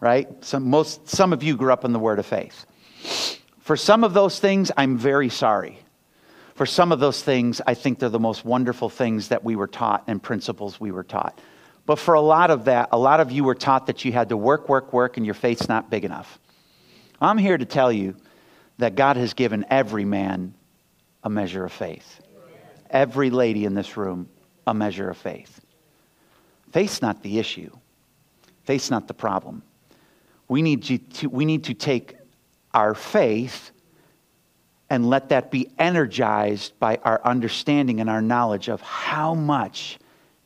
right? 0.00 0.28
Some, 0.44 0.68
most, 0.68 1.08
some 1.08 1.32
of 1.32 1.44
you 1.44 1.56
grew 1.56 1.72
up 1.72 1.84
in 1.84 1.92
the 1.92 2.00
Word 2.00 2.18
of 2.18 2.26
Faith. 2.26 2.66
For 3.60 3.76
some 3.76 4.02
of 4.02 4.14
those 4.14 4.40
things, 4.40 4.72
I'm 4.76 4.98
very 4.98 5.28
sorry. 5.28 5.78
For 6.56 6.66
some 6.66 6.90
of 6.90 6.98
those 6.98 7.22
things, 7.22 7.60
I 7.64 7.74
think 7.74 8.00
they're 8.00 8.08
the 8.08 8.18
most 8.18 8.44
wonderful 8.44 8.88
things 8.88 9.28
that 9.28 9.44
we 9.44 9.54
were 9.54 9.68
taught 9.68 10.02
and 10.08 10.20
principles 10.20 10.80
we 10.80 10.90
were 10.90 11.04
taught. 11.04 11.40
But 11.86 12.00
for 12.00 12.14
a 12.14 12.20
lot 12.20 12.50
of 12.50 12.64
that, 12.64 12.88
a 12.90 12.98
lot 12.98 13.20
of 13.20 13.30
you 13.30 13.44
were 13.44 13.54
taught 13.54 13.86
that 13.86 14.04
you 14.04 14.10
had 14.10 14.30
to 14.30 14.36
work, 14.36 14.68
work, 14.68 14.92
work, 14.92 15.18
and 15.18 15.24
your 15.24 15.36
faith's 15.36 15.68
not 15.68 15.88
big 15.88 16.04
enough. 16.04 16.40
I'm 17.20 17.38
here 17.38 17.56
to 17.56 17.64
tell 17.64 17.92
you 17.92 18.16
that 18.78 18.94
God 18.94 19.16
has 19.16 19.34
given 19.34 19.64
every 19.70 20.04
man 20.04 20.54
a 21.22 21.30
measure 21.30 21.64
of 21.64 21.72
faith. 21.72 22.20
Every 22.90 23.30
lady 23.30 23.64
in 23.64 23.74
this 23.74 23.96
room, 23.96 24.28
a 24.66 24.74
measure 24.74 25.08
of 25.08 25.16
faith. 25.16 25.60
Faith's 26.72 27.02
not 27.02 27.22
the 27.22 27.38
issue, 27.38 27.70
faith's 28.64 28.90
not 28.90 29.08
the 29.08 29.14
problem. 29.14 29.62
We 30.48 30.62
need 30.62 30.82
to, 31.14 31.28
we 31.28 31.44
need 31.44 31.64
to 31.64 31.74
take 31.74 32.16
our 32.74 32.94
faith 32.94 33.70
and 34.90 35.08
let 35.08 35.30
that 35.30 35.50
be 35.50 35.70
energized 35.78 36.78
by 36.78 36.98
our 37.02 37.20
understanding 37.24 38.00
and 38.00 38.10
our 38.10 38.20
knowledge 38.20 38.68
of 38.68 38.82
how 38.82 39.34
much 39.34 39.98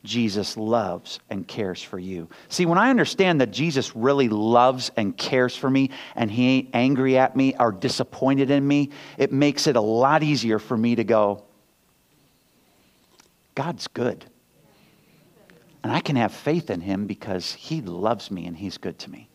Jesus 0.03 0.55
loves 0.55 1.19
and 1.29 1.47
cares 1.47 1.81
for 1.81 1.99
you. 1.99 2.29
See, 2.49 2.65
when 2.65 2.77
I 2.77 2.89
understand 2.89 3.41
that 3.41 3.51
Jesus 3.51 3.95
really 3.95 4.29
loves 4.29 4.91
and 4.95 5.17
cares 5.17 5.55
for 5.55 5.69
me 5.69 5.89
and 6.15 6.31
he 6.31 6.47
ain't 6.47 6.69
angry 6.73 7.17
at 7.17 7.35
me 7.35 7.55
or 7.59 7.71
disappointed 7.71 8.51
in 8.51 8.65
me, 8.65 8.91
it 9.17 9.31
makes 9.31 9.67
it 9.67 9.75
a 9.75 9.81
lot 9.81 10.23
easier 10.23 10.59
for 10.59 10.77
me 10.77 10.95
to 10.95 11.03
go, 11.03 11.43
God's 13.55 13.87
good. 13.87 14.25
And 15.83 15.91
I 15.91 15.99
can 15.99 16.15
have 16.15 16.33
faith 16.33 16.69
in 16.69 16.81
him 16.81 17.07
because 17.07 17.53
he 17.53 17.81
loves 17.81 18.29
me 18.29 18.45
and 18.45 18.55
he's 18.55 18.77
good 18.77 18.99
to 18.99 19.09
me. 19.09 19.29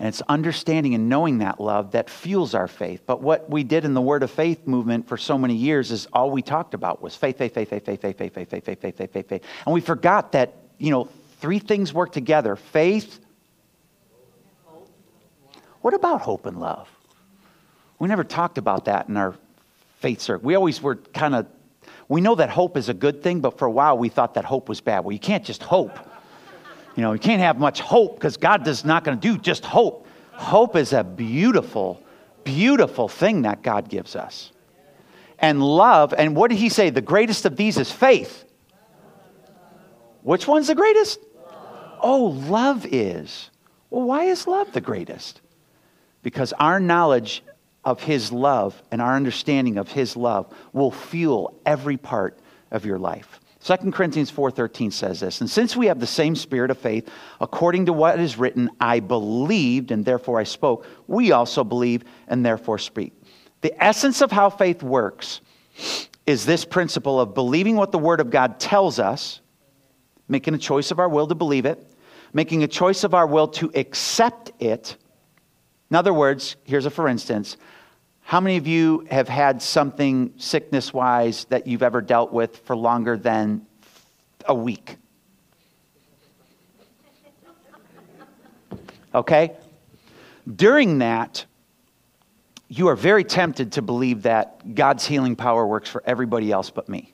And 0.00 0.08
it's 0.08 0.22
understanding 0.30 0.94
and 0.94 1.10
knowing 1.10 1.38
that 1.38 1.60
love 1.60 1.90
that 1.90 2.08
fuels 2.08 2.54
our 2.54 2.66
faith. 2.66 3.02
But 3.04 3.20
what 3.20 3.50
we 3.50 3.64
did 3.64 3.84
in 3.84 3.92
the 3.92 4.00
Word 4.00 4.22
of 4.22 4.30
Faith 4.30 4.66
movement 4.66 5.06
for 5.06 5.18
so 5.18 5.36
many 5.36 5.54
years 5.54 5.90
is 5.90 6.08
all 6.14 6.30
we 6.30 6.40
talked 6.40 6.72
about 6.72 7.02
was 7.02 7.14
faith, 7.14 7.36
faith, 7.36 7.52
faith, 7.52 7.68
faith, 7.68 7.84
faith, 7.84 8.00
faith, 8.00 8.16
faith, 8.16 8.32
faith, 8.32 8.48
faith, 8.48 8.64
faith, 8.64 8.80
faith, 8.80 8.96
faith, 8.96 9.12
faith, 9.12 9.28
faith. 9.28 9.44
And 9.66 9.74
we 9.74 9.82
forgot 9.82 10.32
that, 10.32 10.54
you 10.78 10.90
know, 10.90 11.10
three 11.40 11.58
things 11.58 11.92
work 11.92 12.12
together 12.12 12.56
faith. 12.56 13.20
What 15.82 15.92
about 15.92 16.22
hope 16.22 16.46
and 16.46 16.58
love? 16.58 16.88
We 17.98 18.08
never 18.08 18.24
talked 18.24 18.56
about 18.56 18.86
that 18.86 19.10
in 19.10 19.18
our 19.18 19.34
faith 19.98 20.22
circle. 20.22 20.46
We 20.46 20.54
always 20.54 20.80
were 20.80 20.96
kind 20.96 21.34
of, 21.34 21.46
we 22.08 22.22
know 22.22 22.36
that 22.36 22.48
hope 22.48 22.78
is 22.78 22.88
a 22.88 22.94
good 22.94 23.22
thing, 23.22 23.40
but 23.40 23.58
for 23.58 23.66
a 23.66 23.70
while 23.70 23.98
we 23.98 24.08
thought 24.08 24.32
that 24.34 24.46
hope 24.46 24.70
was 24.70 24.80
bad. 24.80 25.04
Well, 25.04 25.12
you 25.12 25.18
can't 25.18 25.44
just 25.44 25.62
hope. 25.62 25.98
You 27.00 27.06
know, 27.06 27.14
you 27.14 27.18
can't 27.18 27.40
have 27.40 27.58
much 27.58 27.80
hope 27.80 28.16
because 28.16 28.36
God 28.36 28.68
is 28.68 28.84
not 28.84 29.04
going 29.04 29.18
to 29.18 29.26
do 29.26 29.38
just 29.38 29.64
hope. 29.64 30.06
Hope 30.32 30.76
is 30.76 30.92
a 30.92 31.02
beautiful, 31.02 32.02
beautiful 32.44 33.08
thing 33.08 33.40
that 33.40 33.62
God 33.62 33.88
gives 33.88 34.14
us. 34.14 34.52
And 35.38 35.62
love, 35.62 36.12
and 36.12 36.36
what 36.36 36.50
did 36.50 36.58
he 36.58 36.68
say? 36.68 36.90
The 36.90 37.00
greatest 37.00 37.46
of 37.46 37.56
these 37.56 37.78
is 37.78 37.90
faith. 37.90 38.44
Which 40.24 40.46
one's 40.46 40.66
the 40.66 40.74
greatest? 40.74 41.20
Oh, 42.02 42.38
love 42.46 42.84
is. 42.84 43.48
Well, 43.88 44.04
why 44.04 44.24
is 44.24 44.46
love 44.46 44.70
the 44.72 44.82
greatest? 44.82 45.40
Because 46.22 46.52
our 46.52 46.78
knowledge 46.78 47.42
of 47.82 48.02
his 48.02 48.30
love 48.30 48.82
and 48.90 49.00
our 49.00 49.16
understanding 49.16 49.78
of 49.78 49.90
his 49.90 50.18
love 50.18 50.52
will 50.74 50.90
fuel 50.90 51.58
every 51.64 51.96
part 51.96 52.38
of 52.70 52.84
your 52.84 52.98
life. 52.98 53.39
2 53.62 53.92
Corinthians 53.92 54.30
4:13 54.30 54.90
says 54.90 55.20
this, 55.20 55.40
and 55.40 55.50
since 55.50 55.76
we 55.76 55.86
have 55.86 56.00
the 56.00 56.06
same 56.06 56.34
spirit 56.34 56.70
of 56.70 56.78
faith, 56.78 57.10
according 57.40 57.86
to 57.86 57.92
what 57.92 58.18
is 58.18 58.38
written, 58.38 58.70
I 58.80 59.00
believed 59.00 59.90
and 59.90 60.04
therefore 60.04 60.40
I 60.40 60.44
spoke, 60.44 60.86
we 61.06 61.32
also 61.32 61.62
believe 61.62 62.04
and 62.26 62.44
therefore 62.44 62.78
speak. 62.78 63.12
The 63.60 63.74
essence 63.82 64.22
of 64.22 64.32
how 64.32 64.48
faith 64.48 64.82
works 64.82 65.42
is 66.26 66.46
this 66.46 66.64
principle 66.64 67.20
of 67.20 67.34
believing 67.34 67.76
what 67.76 67.92
the 67.92 67.98
word 67.98 68.20
of 68.20 68.30
God 68.30 68.58
tells 68.58 68.98
us, 68.98 69.40
making 70.26 70.54
a 70.54 70.58
choice 70.58 70.90
of 70.90 70.98
our 70.98 71.08
will 71.08 71.26
to 71.26 71.34
believe 71.34 71.66
it, 71.66 71.86
making 72.32 72.62
a 72.62 72.68
choice 72.68 73.04
of 73.04 73.12
our 73.12 73.26
will 73.26 73.48
to 73.48 73.70
accept 73.74 74.52
it. 74.58 74.96
In 75.90 75.96
other 75.96 76.14
words, 76.14 76.56
here's 76.64 76.86
a 76.86 76.90
for 76.90 77.08
instance, 77.08 77.58
how 78.30 78.38
many 78.38 78.58
of 78.58 78.68
you 78.68 79.04
have 79.10 79.28
had 79.28 79.60
something 79.60 80.32
sickness 80.36 80.94
wise 80.94 81.46
that 81.46 81.66
you've 81.66 81.82
ever 81.82 82.00
dealt 82.00 82.32
with 82.32 82.58
for 82.58 82.76
longer 82.76 83.16
than 83.16 83.66
a 84.46 84.54
week? 84.54 84.98
Okay? 89.12 89.56
During 90.46 90.98
that, 90.98 91.44
you 92.68 92.86
are 92.86 92.94
very 92.94 93.24
tempted 93.24 93.72
to 93.72 93.82
believe 93.82 94.22
that 94.22 94.76
God's 94.76 95.04
healing 95.04 95.34
power 95.34 95.66
works 95.66 95.90
for 95.90 96.00
everybody 96.06 96.52
else 96.52 96.70
but 96.70 96.88
me. 96.88 97.12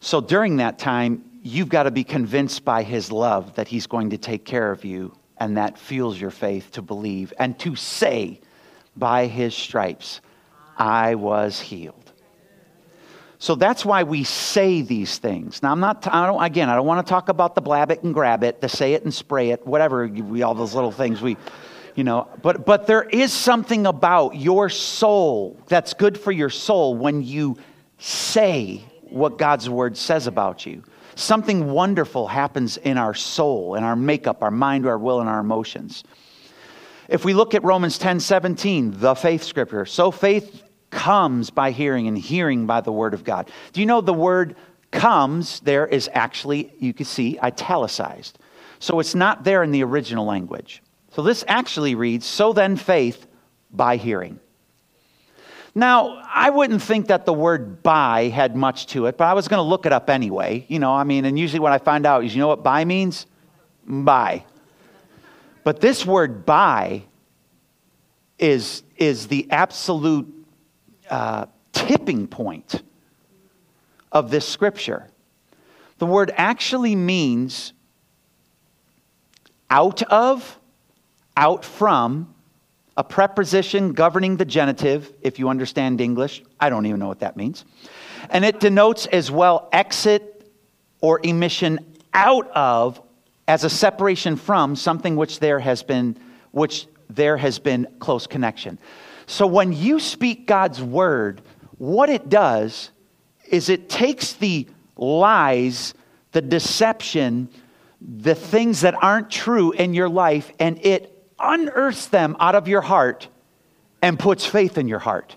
So 0.00 0.22
during 0.22 0.56
that 0.56 0.78
time, 0.78 1.22
you've 1.42 1.68
got 1.68 1.82
to 1.82 1.90
be 1.90 2.02
convinced 2.02 2.64
by 2.64 2.82
His 2.82 3.12
love 3.12 3.56
that 3.56 3.68
He's 3.68 3.86
going 3.86 4.08
to 4.08 4.16
take 4.16 4.46
care 4.46 4.72
of 4.72 4.86
you, 4.86 5.14
and 5.36 5.58
that 5.58 5.76
fuels 5.76 6.18
your 6.18 6.30
faith 6.30 6.70
to 6.72 6.80
believe 6.80 7.34
and 7.38 7.58
to 7.58 7.76
say, 7.76 8.39
by 8.96 9.26
his 9.26 9.54
stripes 9.54 10.20
I 10.76 11.14
was 11.14 11.60
healed. 11.60 12.12
So 13.38 13.54
that's 13.54 13.86
why 13.86 14.02
we 14.02 14.24
say 14.24 14.82
these 14.82 15.16
things. 15.16 15.62
Now, 15.62 15.72
I'm 15.72 15.80
not, 15.80 16.06
I 16.12 16.26
don't, 16.26 16.42
again, 16.42 16.68
I 16.68 16.74
don't 16.74 16.86
want 16.86 17.06
to 17.06 17.10
talk 17.10 17.30
about 17.30 17.54
the 17.54 17.62
blab 17.62 17.90
it 17.90 18.02
and 18.02 18.12
grab 18.12 18.44
it, 18.44 18.60
the 18.60 18.68
say 18.68 18.92
it 18.92 19.02
and 19.04 19.12
spray 19.12 19.50
it, 19.50 19.66
whatever, 19.66 20.06
we, 20.06 20.42
all 20.42 20.54
those 20.54 20.74
little 20.74 20.92
things 20.92 21.22
we, 21.22 21.38
you 21.94 22.04
know, 22.04 22.28
but, 22.42 22.66
but 22.66 22.86
there 22.86 23.02
is 23.02 23.32
something 23.32 23.86
about 23.86 24.36
your 24.36 24.68
soul 24.68 25.58
that's 25.68 25.94
good 25.94 26.20
for 26.20 26.32
your 26.32 26.50
soul 26.50 26.94
when 26.94 27.22
you 27.22 27.56
say 27.96 28.84
what 29.04 29.38
God's 29.38 29.70
word 29.70 29.96
says 29.96 30.26
about 30.26 30.66
you. 30.66 30.82
Something 31.14 31.70
wonderful 31.70 32.28
happens 32.28 32.76
in 32.76 32.98
our 32.98 33.14
soul, 33.14 33.74
in 33.74 33.84
our 33.84 33.96
makeup, 33.96 34.42
our 34.42 34.50
mind, 34.50 34.86
our 34.86 34.98
will, 34.98 35.20
and 35.20 35.28
our 35.28 35.40
emotions. 35.40 36.04
If 37.10 37.24
we 37.24 37.34
look 37.34 37.54
at 37.54 37.64
Romans 37.64 37.98
10 37.98 38.20
17, 38.20 39.00
the 39.00 39.16
faith 39.16 39.42
scripture, 39.42 39.84
so 39.84 40.12
faith 40.12 40.62
comes 40.90 41.50
by 41.50 41.72
hearing, 41.72 42.06
and 42.06 42.16
hearing 42.16 42.66
by 42.66 42.80
the 42.80 42.92
word 42.92 43.14
of 43.14 43.24
God. 43.24 43.50
Do 43.72 43.80
you 43.80 43.86
know 43.86 44.00
the 44.00 44.14
word 44.14 44.54
comes 44.92 45.60
there 45.60 45.86
is 45.86 46.08
actually, 46.12 46.72
you 46.78 46.92
can 46.92 47.06
see, 47.06 47.38
italicized. 47.42 48.38
So 48.78 49.00
it's 49.00 49.14
not 49.14 49.44
there 49.44 49.62
in 49.62 49.72
the 49.72 49.82
original 49.82 50.24
language. 50.24 50.82
So 51.10 51.22
this 51.22 51.44
actually 51.48 51.96
reads, 51.96 52.26
So 52.26 52.52
then 52.52 52.76
faith 52.76 53.26
by 53.72 53.96
hearing. 53.96 54.38
Now, 55.74 56.22
I 56.32 56.50
wouldn't 56.50 56.82
think 56.82 57.08
that 57.08 57.26
the 57.26 57.32
word 57.32 57.82
by 57.82 58.28
had 58.28 58.56
much 58.56 58.86
to 58.88 59.06
it, 59.06 59.16
but 59.16 59.24
I 59.24 59.34
was 59.34 59.48
going 59.48 59.58
to 59.58 59.68
look 59.68 59.86
it 59.86 59.92
up 59.92 60.10
anyway. 60.10 60.64
You 60.68 60.78
know, 60.78 60.92
I 60.92 61.04
mean, 61.04 61.24
and 61.24 61.38
usually 61.38 61.60
what 61.60 61.72
I 61.72 61.78
find 61.78 62.06
out 62.06 62.24
is, 62.24 62.34
you 62.34 62.40
know 62.40 62.48
what 62.48 62.64
by 62.64 62.84
means? 62.84 63.26
By. 63.86 64.44
But 65.64 65.80
this 65.80 66.06
word 66.06 66.46
by 66.46 67.04
is, 68.38 68.82
is 68.96 69.28
the 69.28 69.50
absolute 69.50 70.26
uh, 71.08 71.46
tipping 71.72 72.26
point 72.26 72.82
of 74.10 74.30
this 74.30 74.48
scripture. 74.48 75.06
The 75.98 76.06
word 76.06 76.32
actually 76.36 76.96
means 76.96 77.72
out 79.68 80.02
of, 80.04 80.58
out 81.36 81.64
from, 81.64 82.34
a 82.96 83.04
preposition 83.04 83.92
governing 83.92 84.36
the 84.36 84.44
genitive, 84.44 85.12
if 85.22 85.38
you 85.38 85.48
understand 85.48 86.00
English. 86.00 86.42
I 86.58 86.70
don't 86.70 86.86
even 86.86 86.98
know 86.98 87.08
what 87.08 87.20
that 87.20 87.36
means. 87.36 87.64
And 88.30 88.44
it 88.44 88.60
denotes 88.60 89.06
as 89.06 89.30
well 89.30 89.68
exit 89.72 90.50
or 91.00 91.20
emission 91.22 91.78
out 92.12 92.50
of 92.50 93.00
as 93.50 93.64
a 93.64 93.68
separation 93.68 94.36
from 94.36 94.76
something 94.76 95.16
which 95.16 95.40
there 95.40 95.58
has 95.58 95.82
been 95.82 96.16
which 96.52 96.86
there 97.08 97.36
has 97.36 97.58
been 97.58 97.84
close 97.98 98.28
connection. 98.28 98.78
So 99.26 99.44
when 99.44 99.72
you 99.72 99.98
speak 99.98 100.46
God's 100.46 100.80
word, 100.80 101.42
what 101.76 102.08
it 102.10 102.28
does 102.28 102.92
is 103.48 103.68
it 103.68 103.88
takes 103.88 104.34
the 104.34 104.68
lies, 104.96 105.94
the 106.30 106.40
deception, 106.40 107.48
the 108.00 108.36
things 108.36 108.82
that 108.82 108.94
aren't 108.94 109.30
true 109.30 109.72
in 109.72 109.94
your 109.94 110.08
life, 110.08 110.52
and 110.60 110.78
it 110.86 111.12
unearths 111.40 112.06
them 112.06 112.36
out 112.38 112.54
of 112.54 112.68
your 112.68 112.82
heart 112.82 113.26
and 114.00 114.16
puts 114.16 114.46
faith 114.46 114.78
in 114.78 114.86
your 114.86 115.00
heart. 115.00 115.34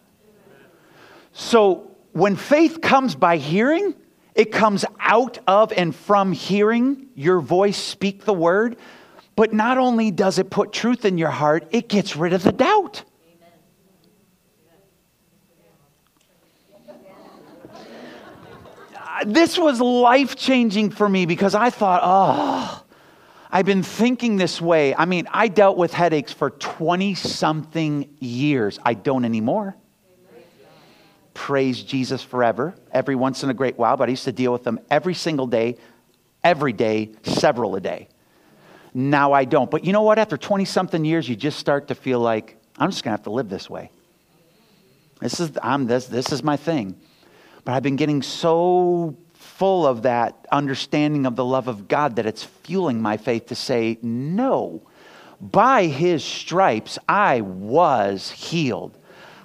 So 1.32 1.90
when 2.12 2.36
faith 2.36 2.80
comes 2.80 3.16
by 3.16 3.38
hearing, 3.38 3.96
it 4.36 4.52
comes 4.52 4.84
out 5.00 5.38
of 5.48 5.72
and 5.72 5.96
from 5.96 6.32
hearing 6.32 7.08
your 7.16 7.40
voice 7.40 7.78
speak 7.78 8.26
the 8.26 8.34
word. 8.34 8.78
But 9.36 9.54
not 9.54 9.78
only 9.78 10.12
does 10.12 10.40
it 10.40 10.50
put 10.50 10.72
truth 10.72 11.06
in 11.06 11.18
your 11.18 11.30
heart, 11.30 11.68
it 11.72 11.88
gets 11.90 12.16
rid 12.16 12.34
of 12.34 12.44
the 12.44 12.52
doubt. 12.52 13.04
Uh, 18.96 19.24
this 19.26 19.58
was 19.58 19.80
life 19.80 20.36
changing 20.36 20.90
for 20.90 21.08
me 21.08 21.26
because 21.26 21.54
I 21.54 21.70
thought, 21.70 22.02
oh, 22.04 22.84
I've 23.52 23.66
been 23.66 23.84
thinking 23.84 24.38
this 24.38 24.60
way. 24.60 24.96
I 24.96 25.06
mean, 25.06 25.28
I 25.32 25.48
dealt 25.48 25.78
with 25.78 25.94
headaches 25.94 26.34
for 26.34 26.50
20 26.50 27.14
something 27.14 28.10
years. 28.20 28.80
I 28.84 28.96
don't 28.96 29.26
anymore. 29.26 29.76
Praise 31.34 31.82
Jesus 31.82 32.22
forever, 32.22 32.76
every 32.92 33.16
once 33.16 33.44
in 33.44 33.50
a 33.50 33.54
great 33.54 33.78
while, 33.78 33.98
but 33.98 34.10
I 34.10 34.12
used 34.12 34.26
to 34.26 34.32
deal 34.32 34.54
with 34.54 34.64
them 34.64 34.80
every 34.90 35.14
single 35.14 35.48
day, 35.48 35.78
every 36.44 36.74
day, 36.74 37.12
several 37.24 37.76
a 37.76 37.82
day. 37.82 38.08
Now 38.94 39.34
I 39.34 39.46
don't. 39.46 39.72
But 39.72 39.86
you 39.86 39.94
know 39.94 40.04
what? 40.04 40.20
After 40.20 40.38
20 40.38 40.66
something 40.66 41.04
years, 41.04 41.28
you 41.28 41.36
just 41.36 41.58
start 41.58 41.88
to 41.88 41.96
feel 41.96 42.20
like, 42.20 42.58
I'm 42.78 42.92
just 42.92 43.04
going 43.04 43.12
to 43.12 43.18
have 43.18 43.24
to 43.24 43.32
live 43.32 43.50
this 43.50 43.70
way. 43.70 43.90
This 45.20 45.40
is, 45.40 45.52
I'm, 45.62 45.88
this, 45.88 46.06
this 46.06 46.32
is 46.32 46.44
my 46.44 46.58
thing. 46.58 46.96
But 47.66 47.74
I've 47.74 47.84
been 47.84 47.96
getting 47.96 48.22
so 48.22 49.18
full 49.34 49.88
of 49.88 50.04
that 50.04 50.46
understanding 50.52 51.26
of 51.26 51.36
the 51.36 51.46
love 51.46 51.68
of 51.68 51.88
God 51.88 52.18
that 52.18 52.26
it's 52.26 52.44
fueling 52.44 53.02
my 53.02 53.18
faith 53.18 53.48
to 53.48 53.56
say, 53.56 53.98
no, 54.02 54.84
by 55.40 55.86
his 55.86 56.24
stripes 56.24 57.00
I 57.08 57.42
was 57.42 58.32
healed. 58.32 58.98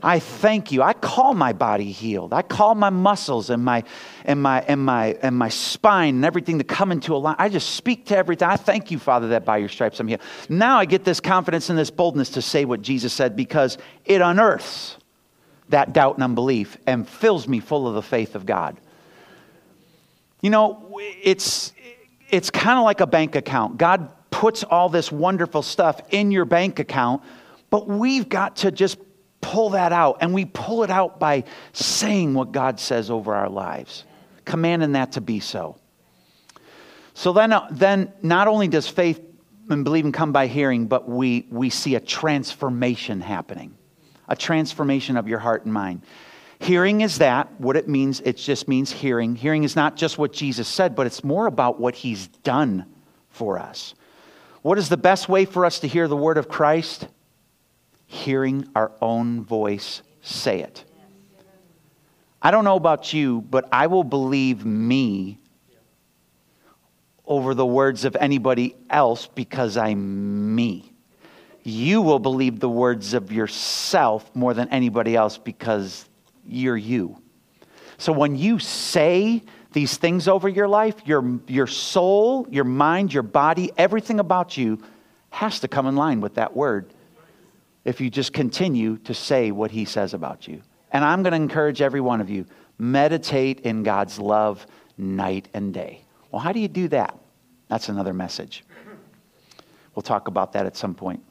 I 0.02 0.20
thank 0.20 0.70
you. 0.70 0.82
I 0.82 0.92
call 0.92 1.34
my 1.34 1.52
body 1.52 1.90
healed. 1.90 2.32
I 2.32 2.42
call 2.42 2.74
my 2.74 2.90
muscles 2.90 3.50
and 3.50 3.64
my 3.64 3.82
and 4.24 4.40
my 4.40 4.62
and 4.62 4.84
my 4.84 5.18
and 5.22 5.36
my 5.36 5.48
spine 5.48 6.16
and 6.16 6.24
everything 6.24 6.58
to 6.58 6.64
come 6.64 6.92
into 6.92 7.14
a 7.14 7.18
line. 7.18 7.36
I 7.38 7.48
just 7.48 7.70
speak 7.74 8.06
to 8.06 8.16
everything. 8.16 8.48
I 8.48 8.56
thank 8.56 8.90
you, 8.90 8.98
Father, 8.98 9.28
that 9.28 9.44
by 9.44 9.56
your 9.56 9.68
stripes 9.68 9.98
I'm 9.98 10.08
healed. 10.08 10.22
Now 10.48 10.78
I 10.78 10.84
get 10.84 11.04
this 11.04 11.20
confidence 11.20 11.68
and 11.70 11.78
this 11.78 11.90
boldness 11.90 12.30
to 12.30 12.42
say 12.42 12.64
what 12.64 12.82
Jesus 12.82 13.12
said 13.12 13.34
because 13.34 13.78
it 14.04 14.20
unearths 14.20 14.96
that 15.68 15.92
doubt 15.92 16.14
and 16.14 16.24
unbelief 16.24 16.76
and 16.86 17.08
fills 17.08 17.46
me 17.46 17.60
full 17.60 17.86
of 17.86 17.94
the 17.94 18.02
faith 18.02 18.34
of 18.34 18.46
God. 18.46 18.76
You 20.40 20.50
know, 20.50 20.98
it's, 21.00 21.72
it's 22.30 22.50
kind 22.50 22.78
of 22.78 22.84
like 22.84 23.00
a 23.00 23.06
bank 23.06 23.34
account. 23.34 23.76
God 23.76 24.10
puts 24.30 24.62
all 24.64 24.88
this 24.88 25.10
wonderful 25.10 25.62
stuff 25.62 26.00
in 26.10 26.30
your 26.30 26.44
bank 26.44 26.78
account, 26.78 27.22
but 27.70 27.88
we've 27.88 28.28
got 28.28 28.56
to 28.56 28.70
just 28.70 28.98
pull 29.40 29.70
that 29.70 29.92
out. 29.92 30.18
And 30.20 30.34
we 30.34 30.44
pull 30.44 30.84
it 30.84 30.90
out 30.90 31.18
by 31.18 31.44
saying 31.72 32.34
what 32.34 32.52
God 32.52 32.80
says 32.80 33.10
over 33.10 33.34
our 33.34 33.48
lives, 33.48 34.04
commanding 34.44 34.92
that 34.92 35.12
to 35.12 35.20
be 35.20 35.40
so. 35.40 35.76
So 37.14 37.32
then, 37.32 37.52
uh, 37.52 37.66
then 37.70 38.12
not 38.22 38.48
only 38.48 38.68
does 38.68 38.88
faith 38.88 39.20
and 39.68 39.84
believing 39.84 40.12
come 40.12 40.32
by 40.32 40.46
hearing, 40.46 40.86
but 40.86 41.08
we, 41.08 41.46
we 41.50 41.70
see 41.70 41.94
a 41.94 42.00
transformation 42.00 43.20
happening 43.20 43.74
a 44.28 44.36
transformation 44.36 45.16
of 45.16 45.26
your 45.26 45.38
heart 45.38 45.64
and 45.64 45.72
mind. 45.72 46.02
Hearing 46.60 47.00
is 47.00 47.18
that. 47.18 47.60
What 47.60 47.76
it 47.76 47.88
means, 47.88 48.20
it 48.20 48.36
just 48.36 48.68
means 48.68 48.92
hearing. 48.92 49.34
Hearing 49.34 49.64
is 49.64 49.74
not 49.74 49.96
just 49.96 50.18
what 50.18 50.32
Jesus 50.32 50.68
said, 50.68 50.94
but 50.94 51.06
it's 51.06 51.24
more 51.24 51.46
about 51.46 51.80
what 51.80 51.94
he's 51.94 52.28
done 52.28 52.84
for 53.30 53.58
us. 53.58 53.94
What 54.62 54.78
is 54.78 54.88
the 54.88 54.96
best 54.96 55.28
way 55.28 55.44
for 55.44 55.64
us 55.64 55.80
to 55.80 55.88
hear 55.88 56.08
the 56.08 56.16
word 56.16 56.36
of 56.36 56.48
Christ? 56.48 57.08
Hearing 58.08 58.68
our 58.74 58.90
own 59.00 59.44
voice 59.44 60.02
say 60.20 60.60
it. 60.60 60.84
I 62.42 62.50
don't 62.50 62.64
know 62.64 62.76
about 62.76 63.12
you, 63.12 63.42
but 63.42 63.68
I 63.70 63.86
will 63.86 64.04
believe 64.04 64.64
me 64.64 65.38
over 67.24 67.54
the 67.54 67.66
words 67.66 68.04
of 68.04 68.16
anybody 68.16 68.74
else 68.90 69.26
because 69.26 69.76
I'm 69.76 70.54
me 70.54 70.92
you 71.68 72.00
will 72.00 72.18
believe 72.18 72.60
the 72.60 72.68
words 72.68 73.14
of 73.14 73.30
yourself 73.30 74.34
more 74.34 74.54
than 74.54 74.68
anybody 74.70 75.14
else 75.14 75.36
because 75.36 76.08
you're 76.46 76.76
you. 76.76 77.20
So 77.98 78.12
when 78.12 78.36
you 78.36 78.58
say 78.58 79.42
these 79.72 79.96
things 79.98 80.28
over 80.28 80.48
your 80.48 80.66
life, 80.66 80.96
your, 81.04 81.38
your 81.46 81.66
soul, 81.66 82.46
your 82.50 82.64
mind, 82.64 83.12
your 83.12 83.22
body, 83.22 83.70
everything 83.76 84.18
about 84.18 84.56
you 84.56 84.82
has 85.30 85.60
to 85.60 85.68
come 85.68 85.86
in 85.86 85.96
line 85.96 86.20
with 86.20 86.34
that 86.34 86.56
word 86.56 86.92
if 87.88 88.02
you 88.02 88.10
just 88.10 88.34
continue 88.34 88.98
to 88.98 89.14
say 89.14 89.50
what 89.50 89.70
he 89.70 89.86
says 89.86 90.12
about 90.12 90.46
you. 90.46 90.60
And 90.92 91.02
I'm 91.02 91.22
going 91.22 91.32
to 91.32 91.36
encourage 91.36 91.80
every 91.80 92.02
one 92.02 92.20
of 92.20 92.28
you 92.28 92.44
meditate 92.78 93.60
in 93.60 93.82
God's 93.82 94.18
love 94.18 94.66
night 94.98 95.48
and 95.54 95.72
day. 95.72 96.02
Well, 96.30 96.40
how 96.40 96.52
do 96.52 96.60
you 96.60 96.68
do 96.68 96.88
that? 96.88 97.18
That's 97.68 97.88
another 97.88 98.12
message. 98.12 98.62
We'll 99.94 100.02
talk 100.02 100.28
about 100.28 100.52
that 100.52 100.66
at 100.66 100.76
some 100.76 100.94
point 100.94 101.24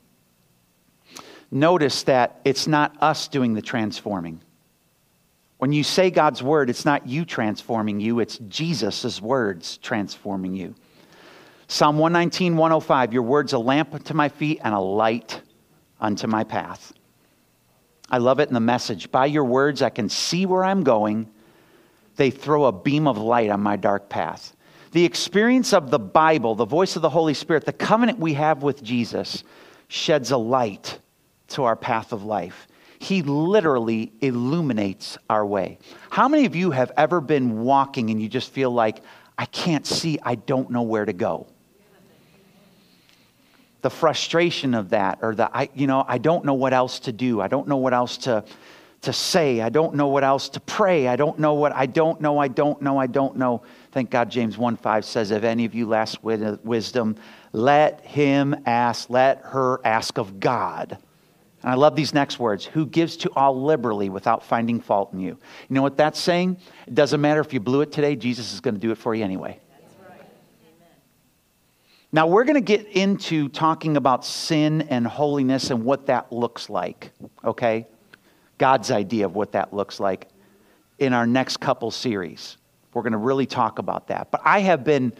notice 1.50 2.04
that 2.04 2.42
it's 2.44 2.68
not 2.68 3.02
us 3.02 3.30
doing 3.30 3.54
the 3.54 3.62
transforming. 3.62 4.42
When 5.60 5.72
you 5.72 5.84
say 5.84 6.12
God's 6.12 6.44
word, 6.44 6.70
it's 6.70 6.84
not 6.84 7.08
you 7.08 7.24
transforming 7.24 8.02
you, 8.02 8.20
it's 8.20 8.38
Jesus' 8.40 9.22
words 9.22 9.78
transforming 9.78 10.56
you. 10.56 10.76
Psalm 11.68 11.98
119, 12.00 12.58
105 12.58 13.14
Your 13.14 13.22
word's 13.22 13.54
a 13.54 13.60
lamp 13.60 14.04
to 14.06 14.14
my 14.14 14.28
feet 14.28 14.60
and 14.64 14.74
a 14.74 14.80
light 14.80 15.42
unto 16.00 16.28
my 16.28 16.44
path. 16.44 16.94
I 18.10 18.20
love 18.20 18.40
it 18.40 18.48
in 18.48 18.54
the 18.54 18.60
message. 18.60 19.12
By 19.12 19.26
your 19.26 19.44
words, 19.44 19.82
I 19.82 19.90
can 19.90 20.10
see 20.10 20.46
where 20.46 20.64
I'm 20.64 20.84
going. 20.84 21.30
They 22.16 22.32
throw 22.32 22.66
a 22.66 22.72
beam 22.72 23.08
of 23.08 23.18
light 23.18 23.50
on 23.50 23.62
my 23.62 23.76
dark 23.76 24.10
path. 24.10 24.56
The 24.92 25.04
experience 25.04 25.74
of 25.74 25.92
the 25.92 26.00
Bible, 26.00 26.56
the 26.56 26.66
voice 26.66 26.96
of 26.96 27.02
the 27.02 27.10
Holy 27.10 27.34
Spirit, 27.34 27.66
the 27.66 27.74
covenant 27.74 28.20
we 28.20 28.34
have 28.36 28.64
with 28.64 28.82
Jesus 28.82 29.44
sheds 29.90 30.32
a 30.32 30.38
light 30.38 31.00
to 31.50 31.66
our 31.66 31.76
path 31.76 32.14
of 32.14 32.24
life. 32.24 32.68
He 33.00 33.22
literally 33.22 34.12
illuminates 34.22 35.18
our 35.30 35.46
way. 35.46 35.78
How 36.10 36.28
many 36.28 36.46
of 36.46 36.56
you 36.56 36.72
have 36.72 36.92
ever 36.98 37.22
been 37.22 37.60
walking 37.60 38.10
and 38.10 38.22
you 38.22 38.28
just 38.28 38.52
feel 38.52 38.72
like, 38.72 39.04
I 39.38 39.46
can't 39.46 39.86
see, 39.86 40.18
I 40.24 40.36
don't 40.36 40.72
know 40.72 40.82
where 40.82 41.06
to 41.06 41.14
go? 41.14 41.48
The 43.82 43.90
frustration 43.90 44.74
of 44.74 44.90
that, 44.90 45.20
or 45.22 45.36
the, 45.36 45.56
I, 45.56 45.70
you 45.76 45.88
know, 45.88 46.04
I 46.08 46.18
don't 46.18 46.44
know 46.46 46.56
what 46.56 46.74
else 46.74 47.00
to 47.02 47.12
do. 47.12 47.42
I 47.42 47.48
don't 47.48 47.68
know 47.68 47.78
what 47.78 47.94
else 47.94 48.18
to, 48.20 48.44
to 49.02 49.14
say. 49.14 49.62
I 49.62 49.70
don't 49.70 49.96
know 49.96 50.08
what 50.08 50.24
else 50.24 50.50
to 50.50 50.60
pray. 50.60 51.08
I 51.08 51.16
don't 51.16 51.40
know 51.40 51.54
what 51.54 51.74
I 51.74 51.86
don't 51.86 52.20
know. 52.20 52.40
I 52.40 52.48
don't 52.48 52.82
know. 52.82 52.98
I 52.98 53.08
don't 53.08 53.38
know. 53.38 53.62
Thank 53.92 54.10
God 54.10 54.30
James 54.30 54.58
1 54.58 54.78
5 54.78 55.06
says, 55.06 55.32
If 55.32 55.44
any 55.44 55.66
of 55.66 55.76
you 55.76 55.88
lacks 55.88 56.18
uh, 56.24 56.58
wisdom, 56.64 57.16
let 57.54 58.02
him 58.02 58.56
ask, 58.66 59.10
let 59.10 59.42
her 59.44 59.80
ask 59.86 60.18
of 60.18 60.40
God. 60.40 60.98
And 61.64 61.72
I 61.72 61.76
love 61.76 61.96
these 61.96 62.14
next 62.14 62.40
words 62.40 62.66
who 62.66 62.86
gives 62.86 63.18
to 63.18 63.32
all 63.36 63.64
liberally 63.64 64.10
without 64.10 64.44
finding 64.44 64.80
fault 64.80 65.14
in 65.14 65.20
you. 65.20 65.38
You 65.70 65.74
know 65.74 65.82
what 65.82 65.98
that's 65.98 66.20
saying? 66.20 66.58
It 66.86 66.94
doesn't 66.94 67.20
matter 67.20 67.42
if 67.42 67.54
you 67.54 67.60
blew 67.60 67.82
it 67.82 67.92
today, 67.92 68.16
Jesus 68.16 68.54
is 68.54 68.60
going 68.60 68.76
to 68.76 68.80
do 68.80 68.92
it 68.92 68.98
for 68.98 69.16
you 69.16 69.24
anyway. 69.24 69.60
Now, 72.12 72.26
we're 72.28 72.46
going 72.46 72.56
to 72.56 72.62
get 72.62 72.88
into 72.88 73.50
talking 73.50 73.98
about 73.98 74.24
sin 74.24 74.84
and 74.84 75.06
holiness 75.06 75.72
and 75.72 75.84
what 75.84 76.06
that 76.06 76.32
looks 76.32 76.70
like, 76.70 77.12
okay? 77.44 77.86
God's 78.58 78.92
idea 78.92 79.26
of 79.26 79.36
what 79.36 79.52
that 79.52 79.74
looks 79.74 80.00
like 80.00 80.30
in 81.00 81.12
our 81.12 81.28
next 81.28 81.58
couple 81.58 81.92
series. 81.92 82.58
We're 82.94 83.02
going 83.02 83.12
to 83.12 83.18
really 83.18 83.46
talk 83.46 83.80
about 83.80 84.08
that. 84.08 84.32
But 84.32 84.42
I 84.46 84.62
have 84.62 84.86
been, 84.86 85.12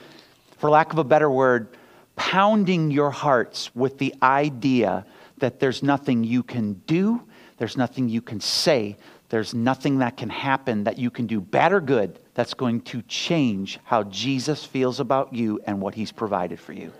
for 0.60 0.70
lack 0.70 0.94
of 0.94 0.98
a 0.98 1.04
better 1.04 1.30
word, 1.30 1.76
pounding 2.16 2.90
your 2.90 3.12
hearts 3.12 3.76
with 3.76 3.98
the 3.98 4.16
idea 4.24 5.06
that 5.40 5.60
there's 5.60 5.84
nothing 5.84 6.24
you 6.24 6.42
can 6.42 6.74
do, 6.88 7.22
there's 7.58 7.76
nothing 7.76 8.08
you 8.08 8.22
can 8.22 8.40
say, 8.40 8.96
there's 9.30 9.54
nothing 9.54 10.00
that 10.00 10.16
can 10.16 10.30
happen 10.30 10.86
that 10.86 10.98
you 10.98 11.12
can 11.12 11.28
do, 11.28 11.42
bad 11.42 11.74
or 11.74 11.82
good, 11.82 12.20
that's 12.34 12.54
going 12.54 12.82
to 12.82 13.02
change 13.04 13.80
how 13.84 14.04
Jesus 14.04 14.64
feels 14.64 15.00
about 15.00 15.34
you 15.34 15.60
and 15.66 15.82
what 15.82 15.96
he's 15.96 16.12
provided 16.12 16.60
for 16.60 16.74
you. 16.74 16.94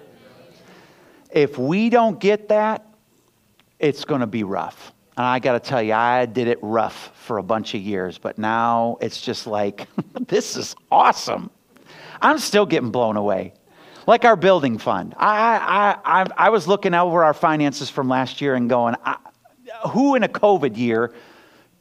If 1.32 1.58
we 1.58 1.90
don't 1.90 2.20
get 2.20 2.50
that, 2.50 2.86
it's 3.80 4.04
going 4.04 4.22
to 4.22 4.28
be 4.28 4.44
rough. 4.44 4.94
And 5.16 5.26
I 5.26 5.40
got 5.40 5.54
to 5.54 5.60
tell 5.60 5.82
you, 5.82 5.94
I 5.94 6.26
did 6.26 6.48
it 6.48 6.60
rough 6.62 7.12
for 7.26 7.38
a 7.38 7.44
bunch 7.44 7.74
of 7.76 7.82
years, 7.82 8.18
but 8.18 8.38
now 8.38 8.98
it's 9.02 9.22
just 9.22 9.48
like, 9.48 9.88
this 10.28 10.58
is 10.58 10.76
awesome. 10.92 11.50
I'm 12.22 12.40
still 12.40 12.66
getting 12.66 12.92
blown 12.92 13.18
away. 13.18 13.54
Like 14.06 14.26
our 14.26 14.36
building 14.36 14.78
fund. 14.78 15.16
I, 15.18 15.98
I, 16.06 16.22
I, 16.22 16.28
I 16.38 16.50
was 16.50 16.68
looking 16.68 16.94
over 16.94 17.24
our 17.24 17.34
finances 17.34 17.90
from 17.90 18.08
last 18.08 18.42
year 18.42 18.56
and 18.56 18.70
going, 18.70 18.96
I, 19.04 19.18
who 19.90 20.16
in 20.16 20.24
a 20.24 20.30
COVID 20.30 20.78
year, 20.78 21.14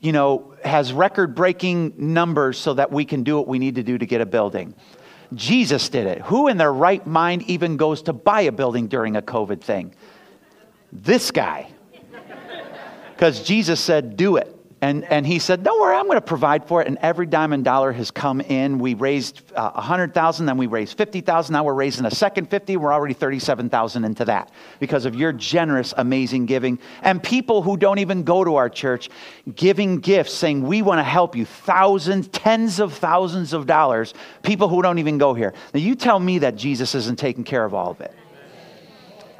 you 0.00 0.12
know, 0.12 0.55
has 0.65 0.93
record 0.93 1.35
breaking 1.35 1.95
numbers 1.97 2.59
so 2.59 2.75
that 2.75 2.93
we 2.93 3.05
can 3.05 3.23
do 3.23 3.37
what 3.37 3.49
we 3.49 3.59
need 3.59 3.76
to 3.76 3.83
do 3.83 3.99
to 3.99 4.07
get 4.07 4.21
a 4.21 4.26
building? 4.26 4.75
Jesus 5.35 5.88
did 5.88 6.07
it. 6.07 6.23
Who 6.23 6.49
in 6.49 6.57
their 6.57 6.73
right 6.73 7.05
mind 7.07 7.43
even 7.43 7.76
goes 7.76 8.03
to 8.03 8.12
buy 8.12 8.43
a 8.43 8.53
building 8.53 8.87
during 8.87 9.17
a 9.17 9.23
COVID 9.23 9.61
thing? 9.61 9.95
This 10.93 11.31
guy 11.31 11.71
because 13.17 13.43
Jesus 13.43 13.81
said, 13.81 14.17
Do 14.17 14.37
it. 14.37 14.55
And, 14.83 15.04
and 15.04 15.26
he 15.26 15.38
said, 15.38 15.62
Don't 15.62 15.80
worry, 15.80 15.97
I'm 15.97 16.04
going 16.04 16.18
to 16.18 16.21
provide 16.21 16.68
for 16.68 16.83
it. 16.83 16.87
And 16.87 16.99
every 17.00 17.25
dime 17.25 17.54
and 17.54 17.64
dollar 17.64 17.92
has 17.92 18.11
come 18.11 18.42
in. 18.42 18.78
We 18.78 18.92
raised 18.92 19.40
uh, 19.54 19.71
100000 19.71 20.45
then 20.45 20.59
we 20.59 20.66
raised 20.66 20.99
50000 20.99 21.52
Now 21.54 21.64
we're 21.64 21.73
raising 21.73 22.04
a 22.04 22.11
second 22.11 22.50
50 22.50 22.76
We're 22.76 22.92
already 22.92 23.14
37000 23.14 24.04
into 24.04 24.26
that 24.26 24.50
because 24.78 25.06
of 25.06 25.14
your 25.14 25.33
generous, 25.33 25.95
amazing 25.97 26.45
giving. 26.45 26.78
And 27.00 27.23
people 27.23 27.62
who 27.62 27.78
don't 27.78 28.00
even 28.00 28.23
go 28.23 28.45
to 28.45 28.56
our 28.56 28.68
church 28.68 29.09
giving 29.54 29.99
gifts 29.99 30.35
saying, 30.35 30.62
We 30.62 30.83
want 30.83 30.99
to 30.99 31.04
help 31.04 31.35
you. 31.35 31.47
Thousands, 31.47 32.28
tens 32.28 32.78
of 32.78 32.92
thousands 32.92 33.54
of 33.54 33.66
dollars. 33.66 34.12
People 34.42 34.68
who 34.68 34.83
don't 34.83 34.99
even 34.99 35.16
go 35.16 35.33
here. 35.33 35.54
Now 35.73 35.80
you 35.80 35.95
tell 35.95 36.21
me 36.21 36.40
that 36.40 36.54
Jesus 36.54 36.95
isn't 36.95 37.18
taking 37.18 37.45
care 37.45 37.64
of 37.64 37.73
all 37.73 37.92
of 37.92 38.02
it. 38.02 38.12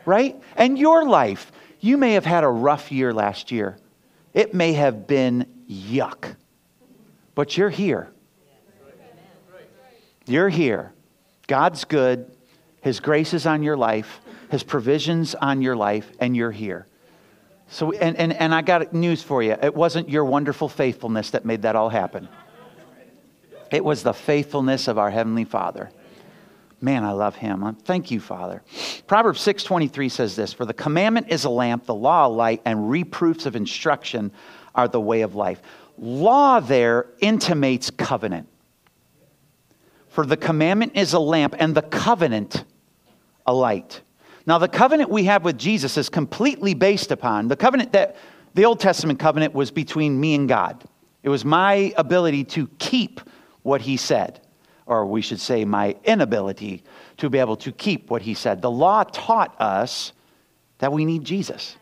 Right? 0.07 0.41
And 0.57 0.79
your 0.79 1.07
life. 1.07 1.53
You 1.79 1.99
may 1.99 2.15
have 2.15 2.25
had 2.25 2.43
a 2.43 2.49
rough 2.49 2.91
year 2.91 3.13
last 3.13 3.53
year. 3.53 3.77
It 4.37 4.53
may 4.53 4.75
have 4.75 5.07
been 5.07 5.47
yuck. 5.67 6.37
But 7.35 7.57
you're 7.57 7.71
here. 7.71 8.13
You're 10.27 10.51
here. 10.51 10.93
God's 11.47 11.85
good. 11.85 12.31
His 12.83 13.01
grace 13.01 13.33
is 13.33 13.47
on 13.47 13.63
your 13.63 13.79
life. 13.79 14.21
His 14.51 14.63
provisions 14.63 15.35
on 15.35 15.63
your 15.63 15.75
life, 15.75 16.13
and 16.21 16.37
you're 16.37 16.51
here. 16.51 16.87
So, 17.69 17.93
and, 17.93 18.15
and, 18.17 18.35
and 18.35 18.55
I 18.55 18.61
got 18.61 18.93
news 18.93 19.23
for 19.23 19.43
you. 19.43 19.57
It 19.61 19.75
wasn't 19.75 20.11
your 20.11 20.27
wonderful 20.27 20.69
faithfulness 20.69 21.31
that 21.31 21.47
made 21.47 21.63
that 21.63 21.75
all 21.75 21.89
happen. 21.89 22.29
It 23.73 23.83
was 23.83 24.03
the 24.03 24.13
faithfulness 24.13 24.87
of 24.87 24.99
our 24.99 25.11
Heavenly 25.11 25.45
Father. 25.45 25.91
Man, 26.81 27.05
I 27.05 27.13
love 27.13 27.37
him. 27.37 27.65
Uh, 27.65 27.73
thank 27.85 28.11
you, 28.11 28.21
Father. 28.21 28.63
Proverbs 29.07 29.41
6:23 29.41 30.09
says 30.09 30.37
this, 30.37 30.53
"For 30.53 30.65
the 30.65 30.75
commandment 30.75 31.29
is 31.31 31.45
a 31.45 31.51
lamp, 31.51 31.87
the 31.87 31.95
law 31.95 32.27
a 32.27 32.29
light, 32.29 32.61
and 32.65 32.91
reproofs 32.91 33.47
of 33.47 33.57
instruction 33.57 34.31
are 34.75 34.89
the 34.89 35.01
way 35.01 35.23
of 35.23 35.35
life." 35.35 35.63
Law 35.99 36.61
there 36.61 37.07
intimates 37.21 37.91
covenant. 37.91 38.49
For 40.09 40.27
the 40.27 40.37
commandment 40.37 40.93
is 40.95 41.15
a 41.15 41.19
lamp 41.19 41.55
and 41.59 41.75
the 41.75 41.83
covenant 41.83 42.65
a 43.47 43.55
light. 43.55 44.03
Now, 44.47 44.59
the 44.59 44.69
covenant 44.69 45.11
we 45.11 45.25
have 45.25 45.45
with 45.45 45.59
Jesus 45.59 45.97
is 45.97 46.09
completely 46.09 46.75
based 46.75 47.11
upon 47.11 47.49
the 47.49 47.57
covenant 47.57 47.93
that 47.93 48.17
the 48.55 48.65
Old 48.65 48.81
Testament 48.81 49.19
covenant 49.19 49.55
was 49.55 49.71
between 49.71 50.21
me 50.21 50.35
and 50.35 50.49
God. 50.49 50.85
It 51.23 51.29
was 51.31 51.45
my 51.45 51.93
ability 51.97 52.45
to 52.45 52.69
keep 52.79 53.21
what 53.63 53.81
he 53.81 53.97
said 53.97 54.41
or 54.87 55.05
we 55.05 55.21
should 55.21 55.41
say, 55.41 55.65
my 55.65 55.97
inability 56.05 56.83
to 57.19 57.29
be 57.29 57.39
able 57.39 57.57
to 57.57 57.73
keep 57.73 58.09
what 58.11 58.23
he 58.23 58.35
said. 58.35 58.63
The 58.63 58.71
law 58.71 59.03
taught 59.05 59.61
us 59.61 60.13
that 60.79 60.93
we 60.93 61.05
need 61.05 61.25
Jesus. 61.25 61.77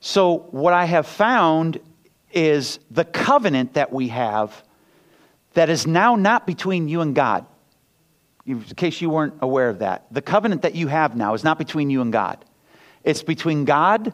So, 0.00 0.48
what 0.50 0.72
I 0.72 0.84
have 0.84 1.06
found 1.06 1.80
is 2.32 2.78
the 2.90 3.04
covenant 3.04 3.74
that 3.74 3.92
we 3.92 4.08
have 4.08 4.62
that 5.54 5.70
is 5.70 5.86
now 5.86 6.16
not 6.16 6.46
between 6.46 6.88
you 6.88 7.00
and 7.00 7.14
God. 7.14 7.46
In 8.44 8.62
case 8.62 9.00
you 9.00 9.10
weren't 9.10 9.34
aware 9.40 9.68
of 9.68 9.80
that, 9.80 10.06
the 10.12 10.22
covenant 10.22 10.62
that 10.62 10.74
you 10.74 10.86
have 10.88 11.16
now 11.16 11.34
is 11.34 11.42
not 11.42 11.58
between 11.58 11.90
you 11.90 12.02
and 12.02 12.12
God, 12.12 12.44
it's 13.02 13.22
between 13.22 13.64
God 13.64 14.12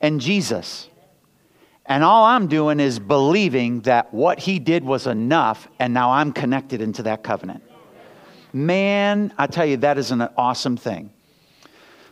and 0.00 0.20
Jesus. 0.20 0.88
And 1.86 2.04
all 2.04 2.24
I'm 2.24 2.46
doing 2.46 2.78
is 2.78 2.98
believing 2.98 3.80
that 3.82 4.12
what 4.14 4.38
he 4.38 4.58
did 4.58 4.84
was 4.84 5.06
enough, 5.06 5.66
and 5.78 5.92
now 5.92 6.12
I'm 6.12 6.32
connected 6.32 6.80
into 6.80 7.02
that 7.04 7.22
covenant. 7.22 7.64
Man, 8.52 9.32
I 9.38 9.46
tell 9.46 9.66
you, 9.66 9.78
that 9.78 9.98
is 9.98 10.10
an 10.10 10.22
awesome 10.36 10.76
thing. 10.76 11.10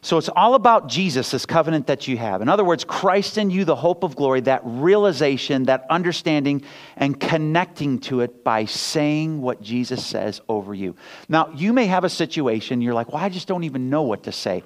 So 0.00 0.16
it's 0.16 0.28
all 0.28 0.54
about 0.54 0.88
Jesus, 0.88 1.33
this 1.33 1.44
covenant 1.44 1.88
that 1.88 2.07
you 2.07 2.16
have. 2.16 2.40
In 2.40 2.48
other 2.48 2.64
words, 2.64 2.85
Christ 2.85 3.37
in 3.37 3.50
you, 3.50 3.64
the 3.64 3.74
hope 3.74 4.04
of 4.04 4.14
glory, 4.14 4.40
that 4.42 4.62
realization, 4.64 5.64
that 5.64 5.87
understanding, 5.90 6.62
and 6.96 7.18
connecting 7.18 7.98
to 8.00 8.20
it 8.20 8.44
by 8.44 8.64
saying 8.64 9.40
what 9.42 9.61
Jesus 9.61 10.07
says 10.07 10.40
over 10.48 10.72
you. 10.72 10.94
Now, 11.28 11.50
you 11.54 11.72
may 11.72 11.87
have 11.87 12.04
a 12.04 12.09
situation, 12.09 12.81
you're 12.81 12.94
like, 12.94 13.12
well, 13.12 13.22
I 13.22 13.28
just 13.28 13.48
don't 13.48 13.64
even 13.64 13.90
know 13.90 14.02
what 14.02 14.22
to 14.24 14.33
say. 14.33 14.62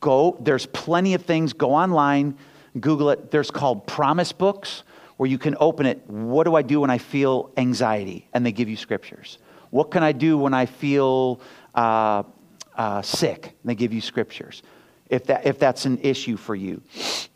Go, 0.00 0.36
there's 0.40 0.66
plenty 0.66 1.14
of 1.14 1.22
things. 1.22 1.52
Go 1.52 1.74
online, 1.74 2.38
Google 2.78 3.10
it. 3.10 3.30
There's 3.30 3.50
called 3.50 3.86
promise 3.86 4.32
books 4.32 4.82
where 5.16 5.28
you 5.28 5.38
can 5.38 5.56
open 5.58 5.86
it. 5.86 6.08
What 6.08 6.44
do 6.44 6.54
I 6.54 6.62
do 6.62 6.80
when 6.80 6.90
I 6.90 6.98
feel 6.98 7.50
anxiety? 7.56 8.28
And 8.32 8.46
they 8.46 8.52
give 8.52 8.68
you 8.68 8.76
scriptures. 8.76 9.38
What 9.70 9.90
can 9.90 10.02
I 10.02 10.12
do 10.12 10.38
when 10.38 10.54
I 10.54 10.66
feel 10.66 11.40
uh, 11.74 12.22
uh, 12.76 13.02
sick? 13.02 13.44
And 13.44 13.70
they 13.70 13.74
give 13.74 13.92
you 13.92 14.00
scriptures. 14.00 14.62
If, 15.08 15.24
that, 15.24 15.46
if 15.46 15.58
that's 15.58 15.86
an 15.86 15.98
issue 16.02 16.36
for 16.36 16.54
you. 16.54 16.82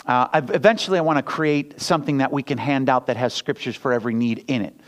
Uh, 0.04 0.28
eventually, 0.34 0.98
I 0.98 1.00
want 1.00 1.16
to 1.16 1.22
create 1.22 1.80
something 1.80 2.18
that 2.18 2.30
we 2.30 2.42
can 2.42 2.58
hand 2.58 2.90
out 2.90 3.06
that 3.06 3.16
has 3.16 3.32
scriptures 3.32 3.74
for 3.74 3.94
every 3.94 4.12
need 4.12 4.44
in 4.48 4.60
it. 4.60 4.78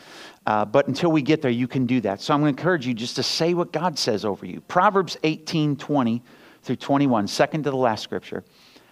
Uh, 0.46 0.66
but 0.66 0.86
until 0.86 1.10
we 1.10 1.22
get 1.22 1.40
there, 1.40 1.50
you 1.50 1.66
can 1.66 1.86
do 1.86 2.00
that. 2.02 2.20
So 2.20 2.34
I'm 2.34 2.40
going 2.40 2.54
to 2.54 2.60
encourage 2.60 2.86
you 2.86 2.92
just 2.92 3.16
to 3.16 3.22
say 3.22 3.54
what 3.54 3.72
God 3.72 3.98
says 3.98 4.24
over 4.24 4.44
you. 4.44 4.60
Proverbs 4.60 5.16
18 5.22 5.76
20 5.76 6.22
through 6.62 6.76
21, 6.76 7.28
second 7.28 7.64
to 7.64 7.70
the 7.70 7.76
last 7.76 8.02
scripture. 8.02 8.44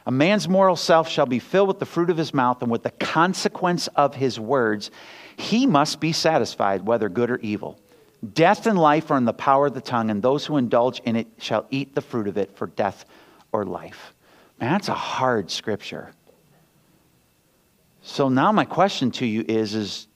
A 0.06 0.10
man's 0.10 0.48
moral 0.48 0.76
self 0.76 1.08
shall 1.08 1.26
be 1.26 1.38
filled 1.38 1.68
with 1.68 1.78
the 1.78 1.86
fruit 1.86 2.10
of 2.10 2.16
his 2.16 2.34
mouth 2.34 2.62
and 2.62 2.70
with 2.70 2.82
the 2.82 2.90
consequence 2.90 3.86
of 3.88 4.14
his 4.14 4.38
words. 4.38 4.90
He 5.36 5.66
must 5.66 6.00
be 6.00 6.12
satisfied, 6.12 6.84
whether 6.84 7.08
good 7.08 7.30
or 7.30 7.38
evil. 7.38 7.78
Death 8.34 8.66
and 8.66 8.78
life 8.78 9.10
are 9.10 9.16
in 9.16 9.24
the 9.24 9.32
power 9.32 9.66
of 9.66 9.74
the 9.74 9.80
tongue, 9.80 10.10
and 10.10 10.22
those 10.22 10.46
who 10.46 10.56
indulge 10.56 11.00
in 11.00 11.16
it 11.16 11.28
shall 11.38 11.66
eat 11.70 11.94
the 11.94 12.00
fruit 12.00 12.28
of 12.28 12.36
it 12.36 12.56
for 12.56 12.66
death 12.66 13.04
or 13.52 13.64
life. 13.64 14.14
Man, 14.60 14.72
that's 14.72 14.88
a 14.88 14.94
hard 14.94 15.50
scripture. 15.50 16.12
So 18.02 18.28
now 18.28 18.52
my 18.52 18.64
question 18.64 19.10
to 19.12 19.26
you 19.26 19.44
is, 19.46 19.74
is 19.74 20.08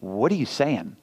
what 0.00 0.30
are 0.30 0.36
you 0.36 0.46
saying? 0.46 0.96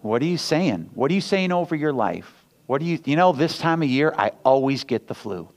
What 0.00 0.22
are 0.22 0.26
you 0.26 0.38
saying? 0.38 0.90
What 0.94 1.10
are 1.10 1.14
you 1.14 1.20
saying 1.20 1.52
over 1.52 1.74
your 1.74 1.92
life? 1.92 2.45
What 2.66 2.80
do 2.80 2.86
you, 2.86 2.98
you 3.04 3.16
know, 3.16 3.32
this 3.32 3.58
time 3.58 3.82
of 3.82 3.88
year, 3.88 4.12
I 4.16 4.32
always 4.44 4.84
get 4.84 5.06
the 5.06 5.14
flu. 5.14 5.48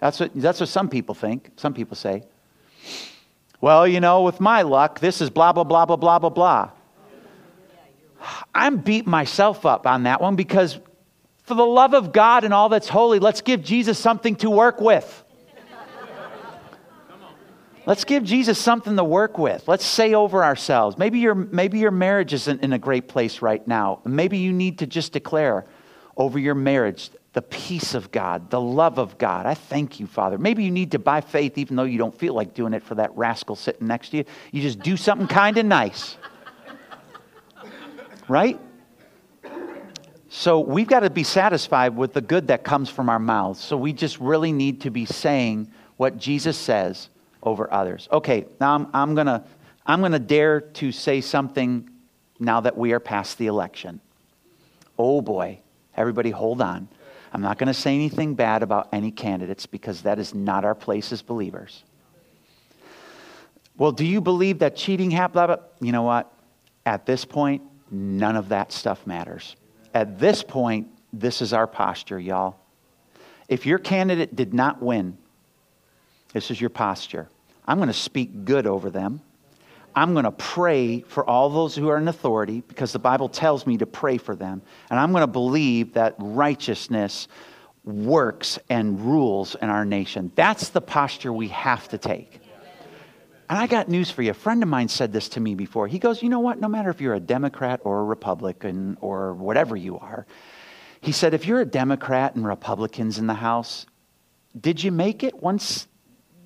That's 0.00 0.20
what, 0.20 0.30
that's 0.34 0.60
what 0.60 0.68
some 0.68 0.88
people 0.88 1.14
think. 1.14 1.50
Some 1.56 1.74
people 1.74 1.96
say. 1.96 2.24
Well, 3.60 3.86
you 3.86 4.00
know, 4.00 4.22
with 4.22 4.40
my 4.40 4.62
luck, 4.62 5.00
this 5.00 5.20
is 5.20 5.30
blah, 5.30 5.52
blah, 5.52 5.64
blah, 5.64 5.84
blah, 5.84 5.96
blah, 5.96 6.18
blah, 6.18 6.30
blah. 6.30 6.70
I'm 8.54 8.78
beating 8.78 9.10
myself 9.10 9.66
up 9.66 9.86
on 9.86 10.04
that 10.04 10.20
one 10.20 10.36
because 10.36 10.78
for 11.44 11.54
the 11.54 11.66
love 11.66 11.94
of 11.94 12.12
God 12.12 12.44
and 12.44 12.54
all 12.54 12.68
that's 12.68 12.88
holy, 12.88 13.18
let's 13.18 13.40
give 13.40 13.62
Jesus 13.62 13.98
something 13.98 14.36
to 14.36 14.50
work 14.50 14.80
with. 14.80 15.24
Let's 17.86 18.04
give 18.04 18.22
Jesus 18.22 18.58
something 18.58 18.96
to 18.96 19.04
work 19.04 19.38
with. 19.38 19.66
Let's 19.66 19.84
say 19.84 20.12
over 20.12 20.44
ourselves. 20.44 20.98
Maybe 20.98 21.20
your, 21.20 21.34
maybe 21.34 21.78
your 21.78 21.90
marriage 21.90 22.34
isn't 22.34 22.62
in 22.62 22.74
a 22.74 22.78
great 22.78 23.08
place 23.08 23.40
right 23.40 23.66
now. 23.66 24.00
Maybe 24.04 24.36
you 24.36 24.52
need 24.52 24.80
to 24.80 24.86
just 24.86 25.14
declare 25.14 25.64
over 26.18 26.38
your 26.38 26.54
marriage 26.54 27.10
the 27.34 27.42
peace 27.42 27.94
of 27.94 28.10
God, 28.10 28.50
the 28.50 28.60
love 28.60 28.98
of 28.98 29.16
God. 29.16 29.46
I 29.46 29.54
thank 29.54 30.00
you, 30.00 30.08
Father. 30.08 30.38
Maybe 30.38 30.64
you 30.64 30.72
need 30.72 30.90
to, 30.90 30.98
by 30.98 31.20
faith, 31.20 31.56
even 31.56 31.76
though 31.76 31.84
you 31.84 31.96
don't 31.96 32.18
feel 32.18 32.34
like 32.34 32.52
doing 32.52 32.72
it 32.72 32.82
for 32.82 32.96
that 32.96 33.16
rascal 33.16 33.54
sitting 33.54 33.86
next 33.86 34.08
to 34.08 34.18
you, 34.18 34.24
you 34.50 34.60
just 34.60 34.80
do 34.80 34.96
something 34.96 35.28
kind 35.28 35.56
of 35.56 35.64
nice. 35.64 36.16
Right? 38.26 38.58
So 40.28 40.58
we've 40.58 40.88
got 40.88 41.00
to 41.00 41.10
be 41.10 41.22
satisfied 41.22 41.96
with 41.96 42.12
the 42.12 42.20
good 42.20 42.48
that 42.48 42.64
comes 42.64 42.90
from 42.90 43.08
our 43.08 43.20
mouths. 43.20 43.62
So 43.62 43.76
we 43.76 43.92
just 43.92 44.18
really 44.18 44.52
need 44.52 44.80
to 44.80 44.90
be 44.90 45.04
saying 45.04 45.70
what 45.96 46.18
Jesus 46.18 46.56
says 46.56 47.08
over 47.42 47.72
others. 47.72 48.08
Okay, 48.10 48.46
now 48.60 48.74
I'm, 48.74 48.88
I'm 48.92 49.14
going 49.14 49.28
to 49.28 49.44
I'm 49.86 50.00
going 50.00 50.12
to 50.12 50.18
dare 50.18 50.60
to 50.60 50.92
say 50.92 51.20
something 51.20 51.88
now 52.38 52.60
that 52.60 52.76
we 52.76 52.92
are 52.92 53.00
past 53.00 53.38
the 53.38 53.46
election. 53.46 54.00
Oh 54.98 55.22
boy, 55.22 55.60
everybody 55.98 56.30
hold 56.30 56.62
on. 56.62 56.88
I'm 57.32 57.42
not 57.42 57.58
going 57.58 57.66
to 57.66 57.74
say 57.74 57.94
anything 57.94 58.34
bad 58.34 58.62
about 58.62 58.88
any 58.92 59.10
candidates 59.10 59.66
because 59.66 60.02
that 60.02 60.18
is 60.18 60.34
not 60.34 60.64
our 60.64 60.74
place 60.74 61.12
as 61.12 61.20
believers. 61.20 61.84
Well, 63.76 63.92
do 63.92 64.04
you 64.04 64.20
believe 64.20 64.60
that 64.60 64.76
cheating 64.76 65.10
happened? 65.10 65.58
You 65.80 65.92
know 65.92 66.02
what? 66.02 66.32
At 66.86 67.04
this 67.04 67.24
point, 67.24 67.62
none 67.90 68.34
of 68.36 68.48
that 68.48 68.72
stuff 68.72 69.06
matters. 69.06 69.56
At 69.94 70.18
this 70.18 70.42
point, 70.42 70.88
this 71.12 71.42
is 71.42 71.52
our 71.52 71.66
posture, 71.66 72.18
y'all. 72.18 72.56
If 73.48 73.66
your 73.66 73.78
candidate 73.78 74.34
did 74.34 74.54
not 74.54 74.82
win, 74.82 75.16
this 76.32 76.50
is 76.50 76.60
your 76.60 76.70
posture. 76.70 77.28
I'm 77.66 77.78
going 77.78 77.88
to 77.88 77.94
speak 77.94 78.44
good 78.44 78.66
over 78.66 78.90
them. 78.90 79.20
I'm 79.98 80.12
going 80.12 80.24
to 80.24 80.32
pray 80.32 81.00
for 81.00 81.28
all 81.28 81.50
those 81.50 81.74
who 81.74 81.88
are 81.88 81.98
in 81.98 82.08
authority 82.08 82.62
because 82.68 82.92
the 82.92 82.98
Bible 82.98 83.28
tells 83.28 83.66
me 83.66 83.78
to 83.78 83.86
pray 83.86 84.16
for 84.16 84.36
them. 84.36 84.62
And 84.90 85.00
I'm 85.00 85.10
going 85.10 85.22
to 85.22 85.26
believe 85.26 85.94
that 85.94 86.14
righteousness 86.18 87.26
works 87.84 88.58
and 88.68 89.00
rules 89.00 89.56
in 89.56 89.70
our 89.70 89.84
nation. 89.84 90.30
That's 90.34 90.68
the 90.68 90.80
posture 90.80 91.32
we 91.32 91.48
have 91.48 91.88
to 91.88 91.98
take. 91.98 92.40
And 93.50 93.58
I 93.58 93.66
got 93.66 93.88
news 93.88 94.10
for 94.10 94.22
you. 94.22 94.30
A 94.30 94.34
friend 94.34 94.62
of 94.62 94.68
mine 94.68 94.88
said 94.88 95.12
this 95.12 95.30
to 95.30 95.40
me 95.40 95.54
before. 95.54 95.88
He 95.88 95.98
goes, 95.98 96.22
You 96.22 96.28
know 96.28 96.40
what? 96.40 96.60
No 96.60 96.68
matter 96.68 96.90
if 96.90 97.00
you're 97.00 97.14
a 97.14 97.20
Democrat 97.20 97.80
or 97.82 98.00
a 98.00 98.04
Republican 98.04 98.98
or 99.00 99.32
whatever 99.34 99.74
you 99.74 99.98
are, 99.98 100.26
he 101.00 101.12
said, 101.12 101.32
If 101.32 101.46
you're 101.46 101.60
a 101.60 101.66
Democrat 101.66 102.34
and 102.34 102.46
Republicans 102.46 103.18
in 103.18 103.26
the 103.26 103.34
House, 103.34 103.86
did 104.58 104.82
you 104.82 104.92
make 104.92 105.24
it 105.24 105.42
once 105.42 105.88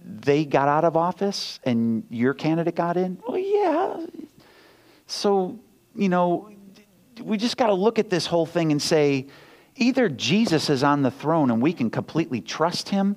they 0.04 0.44
got 0.44 0.68
out 0.68 0.84
of 0.84 0.96
office 0.96 1.60
and 1.64 2.04
your 2.10 2.34
candidate 2.34 2.74
got 2.74 2.96
in? 2.96 3.20
Well, 3.26 3.38
yeah. 3.38 4.06
So, 5.06 5.58
you 5.94 6.08
know, 6.08 6.50
we 7.20 7.36
just 7.36 7.56
got 7.56 7.66
to 7.66 7.74
look 7.74 7.98
at 7.98 8.10
this 8.10 8.26
whole 8.26 8.46
thing 8.46 8.72
and 8.72 8.80
say 8.80 9.26
either 9.76 10.08
Jesus 10.08 10.70
is 10.70 10.82
on 10.82 11.02
the 11.02 11.10
throne 11.10 11.50
and 11.50 11.62
we 11.62 11.72
can 11.72 11.90
completely 11.90 12.40
trust 12.40 12.88
him 12.88 13.16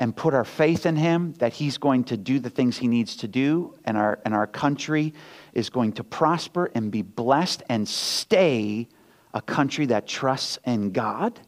and 0.00 0.14
put 0.14 0.32
our 0.32 0.44
faith 0.44 0.86
in 0.86 0.96
him 0.96 1.34
that 1.34 1.52
he's 1.52 1.76
going 1.76 2.04
to 2.04 2.16
do 2.16 2.38
the 2.38 2.50
things 2.50 2.78
he 2.78 2.86
needs 2.86 3.16
to 3.16 3.28
do 3.28 3.74
and 3.84 3.96
our, 3.96 4.20
and 4.24 4.34
our 4.34 4.46
country 4.46 5.12
is 5.54 5.70
going 5.70 5.92
to 5.92 6.04
prosper 6.04 6.70
and 6.74 6.92
be 6.92 7.02
blessed 7.02 7.62
and 7.68 7.88
stay 7.88 8.86
a 9.34 9.42
country 9.42 9.86
that 9.86 10.06
trusts 10.06 10.58
in 10.64 10.92
God 10.92 11.40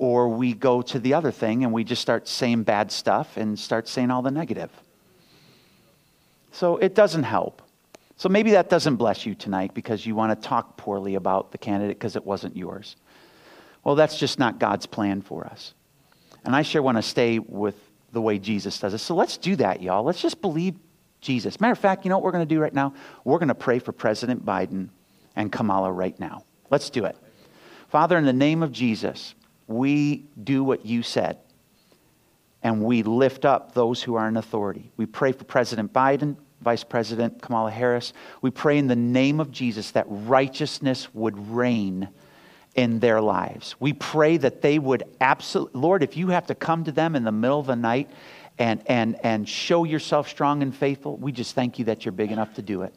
or 0.00 0.30
we 0.30 0.54
go 0.54 0.80
to 0.80 0.98
the 0.98 1.12
other 1.12 1.30
thing 1.30 1.62
and 1.62 1.74
we 1.74 1.84
just 1.84 2.00
start 2.00 2.26
saying 2.26 2.62
bad 2.62 2.90
stuff 2.90 3.36
and 3.36 3.58
start 3.58 3.86
saying 3.86 4.10
all 4.10 4.22
the 4.22 4.30
negative. 4.30 4.70
So 6.52 6.78
it 6.78 6.94
doesn't 6.94 7.24
help. 7.24 7.60
So 8.16 8.30
maybe 8.30 8.52
that 8.52 8.70
doesn't 8.70 8.96
bless 8.96 9.26
you 9.26 9.34
tonight 9.34 9.74
because 9.74 10.06
you 10.06 10.14
want 10.14 10.40
to 10.40 10.48
talk 10.48 10.78
poorly 10.78 11.16
about 11.16 11.52
the 11.52 11.58
candidate 11.58 11.98
because 11.98 12.16
it 12.16 12.24
wasn't 12.24 12.56
yours. 12.56 12.96
Well, 13.84 13.94
that's 13.94 14.18
just 14.18 14.38
not 14.38 14.58
God's 14.58 14.86
plan 14.86 15.20
for 15.20 15.44
us. 15.44 15.74
And 16.46 16.56
I 16.56 16.62
sure 16.62 16.80
want 16.80 16.96
to 16.96 17.02
stay 17.02 17.38
with 17.38 17.76
the 18.12 18.22
way 18.22 18.38
Jesus 18.38 18.78
does 18.78 18.94
it. 18.94 18.98
So 18.98 19.14
let's 19.14 19.36
do 19.36 19.54
that, 19.56 19.82
y'all. 19.82 20.02
Let's 20.02 20.22
just 20.22 20.40
believe 20.40 20.76
Jesus. 21.20 21.60
Matter 21.60 21.72
of 21.72 21.78
fact, 21.78 22.06
you 22.06 22.08
know 22.08 22.16
what 22.16 22.24
we're 22.24 22.32
going 22.32 22.48
to 22.48 22.54
do 22.54 22.58
right 22.58 22.72
now? 22.72 22.94
We're 23.24 23.38
going 23.38 23.48
to 23.48 23.54
pray 23.54 23.78
for 23.78 23.92
President 23.92 24.46
Biden 24.46 24.88
and 25.36 25.52
Kamala 25.52 25.92
right 25.92 26.18
now. 26.18 26.44
Let's 26.70 26.88
do 26.88 27.04
it. 27.04 27.18
Father, 27.90 28.16
in 28.16 28.24
the 28.24 28.32
name 28.32 28.62
of 28.62 28.72
Jesus, 28.72 29.34
we 29.70 30.26
do 30.42 30.64
what 30.64 30.84
you 30.84 31.02
said 31.02 31.38
and 32.62 32.84
we 32.84 33.02
lift 33.02 33.44
up 33.44 33.72
those 33.72 34.02
who 34.02 34.16
are 34.16 34.28
in 34.28 34.36
authority. 34.36 34.90
We 34.96 35.06
pray 35.06 35.32
for 35.32 35.44
President 35.44 35.92
Biden, 35.92 36.36
Vice 36.60 36.84
President 36.84 37.40
Kamala 37.40 37.70
Harris. 37.70 38.12
We 38.42 38.50
pray 38.50 38.78
in 38.78 38.86
the 38.86 38.96
name 38.96 39.40
of 39.40 39.50
Jesus 39.50 39.92
that 39.92 40.06
righteousness 40.08 41.12
would 41.14 41.38
reign 41.48 42.08
in 42.74 43.00
their 43.00 43.20
lives. 43.20 43.76
We 43.80 43.92
pray 43.92 44.36
that 44.38 44.60
they 44.60 44.78
would 44.78 45.04
absolutely, 45.20 45.80
Lord, 45.80 46.02
if 46.02 46.16
you 46.16 46.28
have 46.28 46.46
to 46.48 46.54
come 46.54 46.84
to 46.84 46.92
them 46.92 47.16
in 47.16 47.24
the 47.24 47.32
middle 47.32 47.60
of 47.60 47.66
the 47.66 47.76
night 47.76 48.10
and, 48.58 48.82
and, 48.86 49.16
and 49.24 49.48
show 49.48 49.84
yourself 49.84 50.28
strong 50.28 50.62
and 50.62 50.74
faithful, 50.74 51.16
we 51.16 51.32
just 51.32 51.54
thank 51.54 51.78
you 51.78 51.86
that 51.86 52.04
you're 52.04 52.12
big 52.12 52.30
enough 52.30 52.54
to 52.54 52.62
do 52.62 52.82
it. 52.82 52.94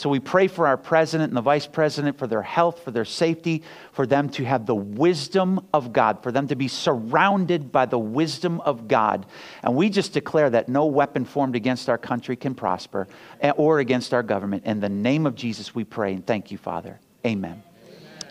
So 0.00 0.08
we 0.08 0.18
pray 0.18 0.48
for 0.48 0.66
our 0.66 0.78
president 0.78 1.28
and 1.28 1.36
the 1.36 1.42
vice 1.42 1.66
president, 1.66 2.16
for 2.16 2.26
their 2.26 2.40
health, 2.40 2.82
for 2.82 2.90
their 2.90 3.04
safety, 3.04 3.62
for 3.92 4.06
them 4.06 4.30
to 4.30 4.44
have 4.46 4.64
the 4.64 4.74
wisdom 4.74 5.60
of 5.74 5.92
God, 5.92 6.22
for 6.22 6.32
them 6.32 6.48
to 6.48 6.56
be 6.56 6.68
surrounded 6.68 7.70
by 7.70 7.84
the 7.84 7.98
wisdom 7.98 8.62
of 8.62 8.88
God. 8.88 9.26
And 9.62 9.76
we 9.76 9.90
just 9.90 10.14
declare 10.14 10.48
that 10.48 10.70
no 10.70 10.86
weapon 10.86 11.26
formed 11.26 11.54
against 11.54 11.90
our 11.90 11.98
country 11.98 12.34
can 12.34 12.54
prosper 12.54 13.08
eh, 13.42 13.50
or 13.58 13.80
against 13.80 14.14
our 14.14 14.22
government. 14.22 14.64
In 14.64 14.80
the 14.80 14.88
name 14.88 15.26
of 15.26 15.34
Jesus, 15.34 15.74
we 15.74 15.84
pray 15.84 16.14
and 16.14 16.26
thank 16.26 16.50
you, 16.50 16.56
Father. 16.56 16.98
Amen. 17.26 17.62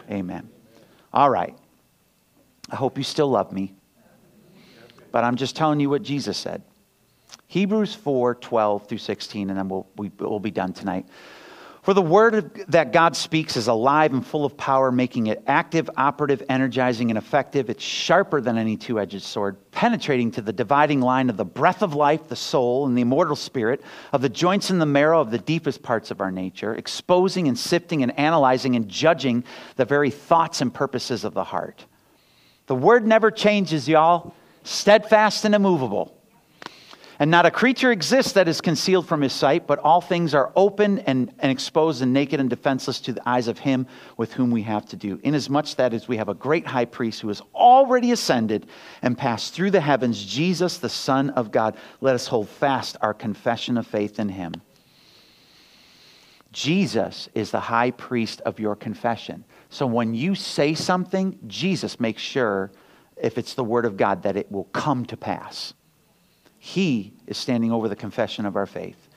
Amen. 0.10 0.22
Amen. 0.22 0.50
All 1.14 1.30
right. 1.30 1.56
I 2.72 2.78
hope 2.78 2.98
you 2.98 3.04
still 3.04 3.30
love 3.30 3.52
me. 3.52 3.76
But 5.12 5.24
I'm 5.24 5.36
just 5.36 5.56
telling 5.56 5.80
you 5.80 5.92
what 5.92 6.02
Jesus 6.02 6.36
said. 6.36 6.64
Hebrews 7.46 7.94
4 7.94 8.34
12 8.34 8.88
through 8.88 8.98
16, 8.98 9.52
and 9.52 9.60
then 9.60 9.70
we'll, 9.70 9.88
we, 9.98 10.10
will 10.10 10.16
we 10.18 10.26
will 10.26 10.40
be 10.40 10.50
done 10.50 10.74
tonight. 10.74 11.06
For 11.82 11.94
the 11.94 12.02
word 12.02 12.66
that 12.68 12.92
God 12.92 13.16
speaks 13.16 13.56
is 13.56 13.68
alive 13.68 14.12
and 14.12 14.26
full 14.26 14.44
of 14.44 14.58
power, 14.58 14.92
making 14.92 15.28
it 15.28 15.42
active, 15.48 15.90
operative, 15.96 16.44
energizing, 16.50 17.10
and 17.10 17.18
effective. 17.18 17.70
It's 17.70 17.84
sharper 17.84 18.42
than 18.42 18.58
any 18.58 18.76
two 18.76 19.00
edged 19.00 19.22
sword, 19.22 19.56
penetrating 19.72 20.32
to 20.32 20.42
the 20.42 20.52
dividing 20.52 21.00
line 21.00 21.30
of 21.30 21.38
the 21.38 21.46
breath 21.46 21.82
of 21.82 21.96
life, 21.96 22.28
the 22.28 22.36
soul, 22.36 22.86
and 22.86 22.98
the 22.98 23.02
immortal 23.04 23.38
spirit, 23.38 23.82
of 24.12 24.22
the 24.22 24.28
joints 24.28 24.70
and 24.70 24.82
the 24.82 24.86
marrow 24.86 25.22
of 25.22 25.32
the 25.32 25.38
deepest 25.38 25.82
parts 25.82 26.12
of 26.12 26.20
our 26.20 26.32
nature, 26.32 26.76
exposing 26.76 27.48
and 27.48 27.58
sifting 27.58 28.04
and 28.04 28.18
analyzing 28.20 28.76
and 28.76 28.90
judging 28.90 29.46
the 29.78 29.86
very 29.86 30.10
thoughts 30.10 30.60
and 30.60 30.74
purposes 30.74 31.24
of 31.24 31.34
the 31.34 31.46
heart. 31.46 31.86
The 32.68 32.76
word 32.76 33.08
never 33.08 33.32
changes, 33.32 33.88
y'all, 33.88 34.36
steadfast 34.64 35.46
and 35.46 35.56
immovable 35.56 36.19
and 37.20 37.30
not 37.30 37.46
a 37.46 37.52
creature 37.52 37.92
exists 37.92 38.32
that 38.32 38.48
is 38.48 38.62
concealed 38.62 39.06
from 39.06 39.20
his 39.20 39.34
sight, 39.34 39.68
but 39.68 39.78
all 39.80 40.00
things 40.00 40.34
are 40.34 40.54
open 40.56 41.00
and, 41.00 41.34
and 41.40 41.52
exposed 41.52 42.02
and 42.02 42.14
naked 42.14 42.40
and 42.40 42.50
defenseless 42.50 43.02
to 43.02 43.12
the 43.12 43.30
eyes 43.30 43.50
of 43.50 43.60
him 43.60 43.86
with 44.16 44.32
whom 44.32 44.52
we 44.52 44.62
have 44.62 44.86
to 44.86 44.96
do. 44.96 45.20
Inasmuch 45.24 45.76
that 45.76 45.94
as 45.94 46.08
we 46.08 46.16
have 46.16 46.30
a 46.30 46.34
great 46.34 46.66
high 46.66 46.86
priest 46.86 47.20
who 47.20 47.28
has 47.28 47.42
already 47.54 48.14
ascended 48.14 48.68
and 49.02 49.18
passed 49.18 49.54
through 49.54 49.72
the 49.72 49.82
heavens, 49.82 50.24
Jesus, 50.24 50.78
the 50.78 50.88
Son 50.88 51.30
of 51.32 51.52
God, 51.52 51.76
let 52.00 52.16
us 52.16 52.26
hold 52.26 52.48
fast 52.48 52.96
our 53.02 53.14
confession 53.14 53.78
of 53.78 53.86
faith 53.86 54.18
in 54.18 54.30
him. 54.30 54.54
Jesus 56.54 57.28
is 57.36 57.52
the 57.52 57.60
high 57.60 57.92
priest 57.92 58.40
of 58.42 58.60
your 58.60 58.78
confession. 58.78 59.44
So 59.70 59.86
when 59.86 60.14
you 60.14 60.36
say 60.36 60.74
something, 60.74 61.38
Jesus 61.48 62.00
makes 62.00 62.22
sure, 62.22 62.72
if 63.18 63.38
it's 63.38 63.56
the 63.56 63.64
word 63.64 63.86
of 63.86 63.98
God, 63.98 64.24
that 64.24 64.38
it 64.38 64.50
will 64.50 64.64
come 64.64 65.06
to 65.08 65.18
pass. 65.18 65.74
He 66.60 67.14
is 67.26 67.38
standing 67.38 67.72
over 67.72 67.88
the 67.88 67.96
confession 67.96 68.46
of 68.46 68.56
our 68.56 68.66
faith. 68.66 69.08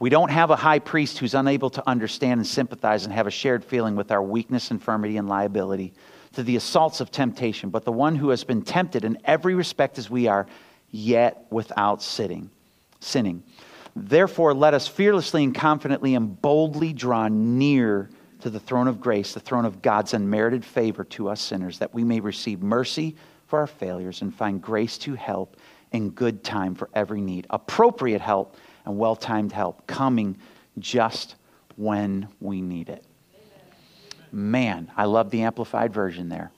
We 0.00 0.10
don't 0.10 0.30
have 0.30 0.50
a 0.50 0.56
high 0.56 0.80
priest 0.80 1.18
who's 1.18 1.34
unable 1.34 1.70
to 1.70 1.88
understand 1.88 2.40
and 2.40 2.46
sympathize 2.46 3.04
and 3.04 3.12
have 3.12 3.26
a 3.26 3.30
shared 3.30 3.64
feeling 3.64 3.94
with 3.94 4.10
our 4.10 4.22
weakness, 4.22 4.70
infirmity, 4.70 5.16
and 5.18 5.28
liability 5.28 5.92
to 6.32 6.42
the 6.42 6.56
assaults 6.56 7.00
of 7.00 7.10
temptation, 7.10 7.70
but 7.70 7.84
the 7.84 7.92
one 7.92 8.16
who 8.16 8.30
has 8.30 8.42
been 8.42 8.62
tempted 8.62 9.04
in 9.04 9.18
every 9.24 9.54
respect 9.54 9.98
as 9.98 10.10
we 10.10 10.26
are, 10.26 10.46
yet 10.90 11.46
without 11.50 12.02
sitting, 12.02 12.50
sinning. 12.98 13.42
Therefore, 13.94 14.52
let 14.52 14.74
us 14.74 14.88
fearlessly 14.88 15.44
and 15.44 15.54
confidently 15.54 16.16
and 16.16 16.40
boldly 16.40 16.92
draw 16.92 17.28
near 17.28 18.10
to 18.40 18.50
the 18.50 18.60
throne 18.60 18.88
of 18.88 19.00
grace, 19.00 19.32
the 19.32 19.40
throne 19.40 19.64
of 19.64 19.80
God's 19.80 20.12
unmerited 20.12 20.64
favor 20.64 21.04
to 21.04 21.28
us 21.28 21.40
sinners, 21.40 21.78
that 21.78 21.94
we 21.94 22.02
may 22.02 22.20
receive 22.20 22.62
mercy 22.62 23.14
for 23.46 23.60
our 23.60 23.66
failures 23.66 24.22
and 24.22 24.34
find 24.34 24.60
grace 24.60 24.98
to 24.98 25.14
help 25.14 25.56
in 25.94 26.10
good 26.10 26.42
time 26.42 26.74
for 26.74 26.90
every 26.92 27.20
need. 27.20 27.46
Appropriate 27.48 28.20
help 28.20 28.56
and 28.84 28.98
well 28.98 29.16
timed 29.16 29.52
help 29.52 29.86
coming 29.86 30.36
just 30.78 31.36
when 31.76 32.28
we 32.40 32.60
need 32.60 32.88
it. 32.88 33.04
Man, 34.32 34.90
I 34.96 35.04
love 35.04 35.30
the 35.30 35.42
amplified 35.42 35.94
version 35.94 36.28
there. 36.28 36.50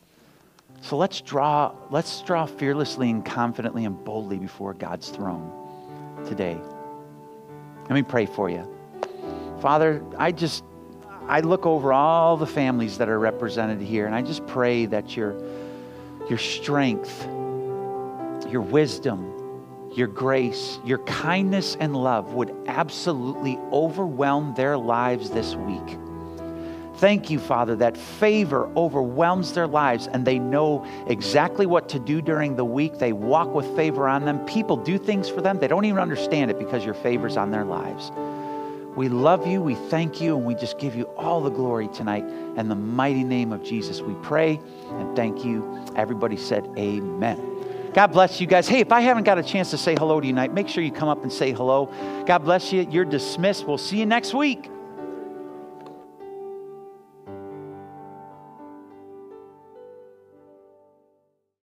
So 0.81 0.97
let's 0.97 1.21
draw, 1.21 1.75
let's 1.91 2.23
draw 2.23 2.47
fearlessly 2.47 3.11
and 3.11 3.25
confidently 3.25 3.85
and 3.85 4.03
boldly 4.03 4.39
before 4.39 4.73
God's 4.73 5.11
throne 5.11 5.53
today. 6.27 6.59
Let 7.83 7.91
me 7.91 8.03
pray 8.03 8.25
for 8.25 8.49
you. 8.49 8.67
Father, 9.61 10.03
I 10.17 10.33
just 10.33 10.65
I 11.29 11.41
look 11.41 11.67
over 11.67 11.93
all 11.93 12.37
the 12.37 12.47
families 12.47 12.99
that 12.99 13.09
are 13.09 13.19
represented 13.19 13.81
here, 13.81 14.07
and 14.07 14.15
I 14.15 14.23
just 14.23 14.47
pray 14.47 14.87
that 14.87 15.17
your, 15.17 15.37
your 16.29 16.39
strength, 16.39 17.27
your 18.51 18.63
wisdom, 18.63 19.91
your 19.95 20.09
grace, 20.09 20.79
your 20.85 20.99
kindness, 20.99 21.77
and 21.81 21.97
love 21.97 22.35
would 22.35 22.55
absolutely 22.67 23.59
overwhelm 23.73 24.55
their 24.55 24.77
lives 24.77 25.31
this 25.31 25.55
week. 25.55 25.99
Thank 26.97 27.29
you, 27.29 27.39
Father, 27.39 27.77
that 27.77 27.97
favor 27.97 28.71
overwhelms 28.75 29.53
their 29.53 29.67
lives 29.67 30.07
and 30.07 30.25
they 30.25 30.39
know 30.39 30.87
exactly 31.09 31.67
what 31.67 31.91
to 31.91 31.99
do 31.99 32.23
during 32.23 32.57
the 32.57 32.65
week. 32.65 32.99
They 32.99 33.13
walk 33.13 33.53
with 33.53 33.67
favor 33.77 34.09
on 34.09 34.25
them. 34.25 34.45
People 34.47 34.79
do 34.79 34.97
things 34.97 35.29
for 35.29 35.43
them. 35.43 35.59
They 35.59 35.69
don't 35.69 35.85
even 35.85 36.01
understand 36.01 36.51
it 36.51 36.59
because 36.59 36.87
your 36.87 36.95
favor's 36.95 37.37
on 37.37 37.51
their 37.51 37.65
lives. 37.65 38.11
We 38.97 39.11
love 39.11 39.47
you, 39.47 39.61
we 39.61 39.75
thank 39.75 40.23
you, 40.23 40.39
and 40.39 40.47
we 40.47 40.55
just 40.55 40.79
give 40.79 40.97
you 40.97 41.05
all 41.19 41.43
the 41.43 41.51
glory 41.51 41.89
tonight. 41.89 42.25
In 42.57 42.71
the 42.71 42.75
mighty 42.75 43.25
name 43.25 43.53
of 43.53 43.63
Jesus, 43.63 44.01
we 44.01 44.15
pray 44.23 44.59
and 44.89 45.15
thank 45.15 45.45
you. 45.45 45.85
Everybody 45.97 46.39
said, 46.39 46.67
Amen. 46.79 47.56
God 47.97 48.09
bless 48.09 48.43
you 48.43 48.47
guys. 48.47 48.69
Hey, 48.69 48.81
if 48.81 48.93
I 48.93 49.01
haven't 49.01 49.25
got 49.25 49.39
a 49.39 49.43
chance 49.43 49.71
to 49.71 49.79
say 49.79 49.95
hello 49.95 50.21
to 50.21 50.27
you 50.27 50.33
tonight, 50.35 50.53
make 50.53 50.69
sure 50.69 50.85
you 50.85 50.93
come 50.93 51.09
up 51.09 51.23
and 51.23 51.33
say 51.33 51.53
hello. 51.53 51.87
God 52.27 52.41
bless 52.41 52.71
you. 52.71 52.87
You're 52.91 53.07
dismissed. 53.07 53.67
We'll 53.67 53.79
see 53.79 53.99
you 53.99 54.05
next 54.05 54.35
week. 54.35 54.69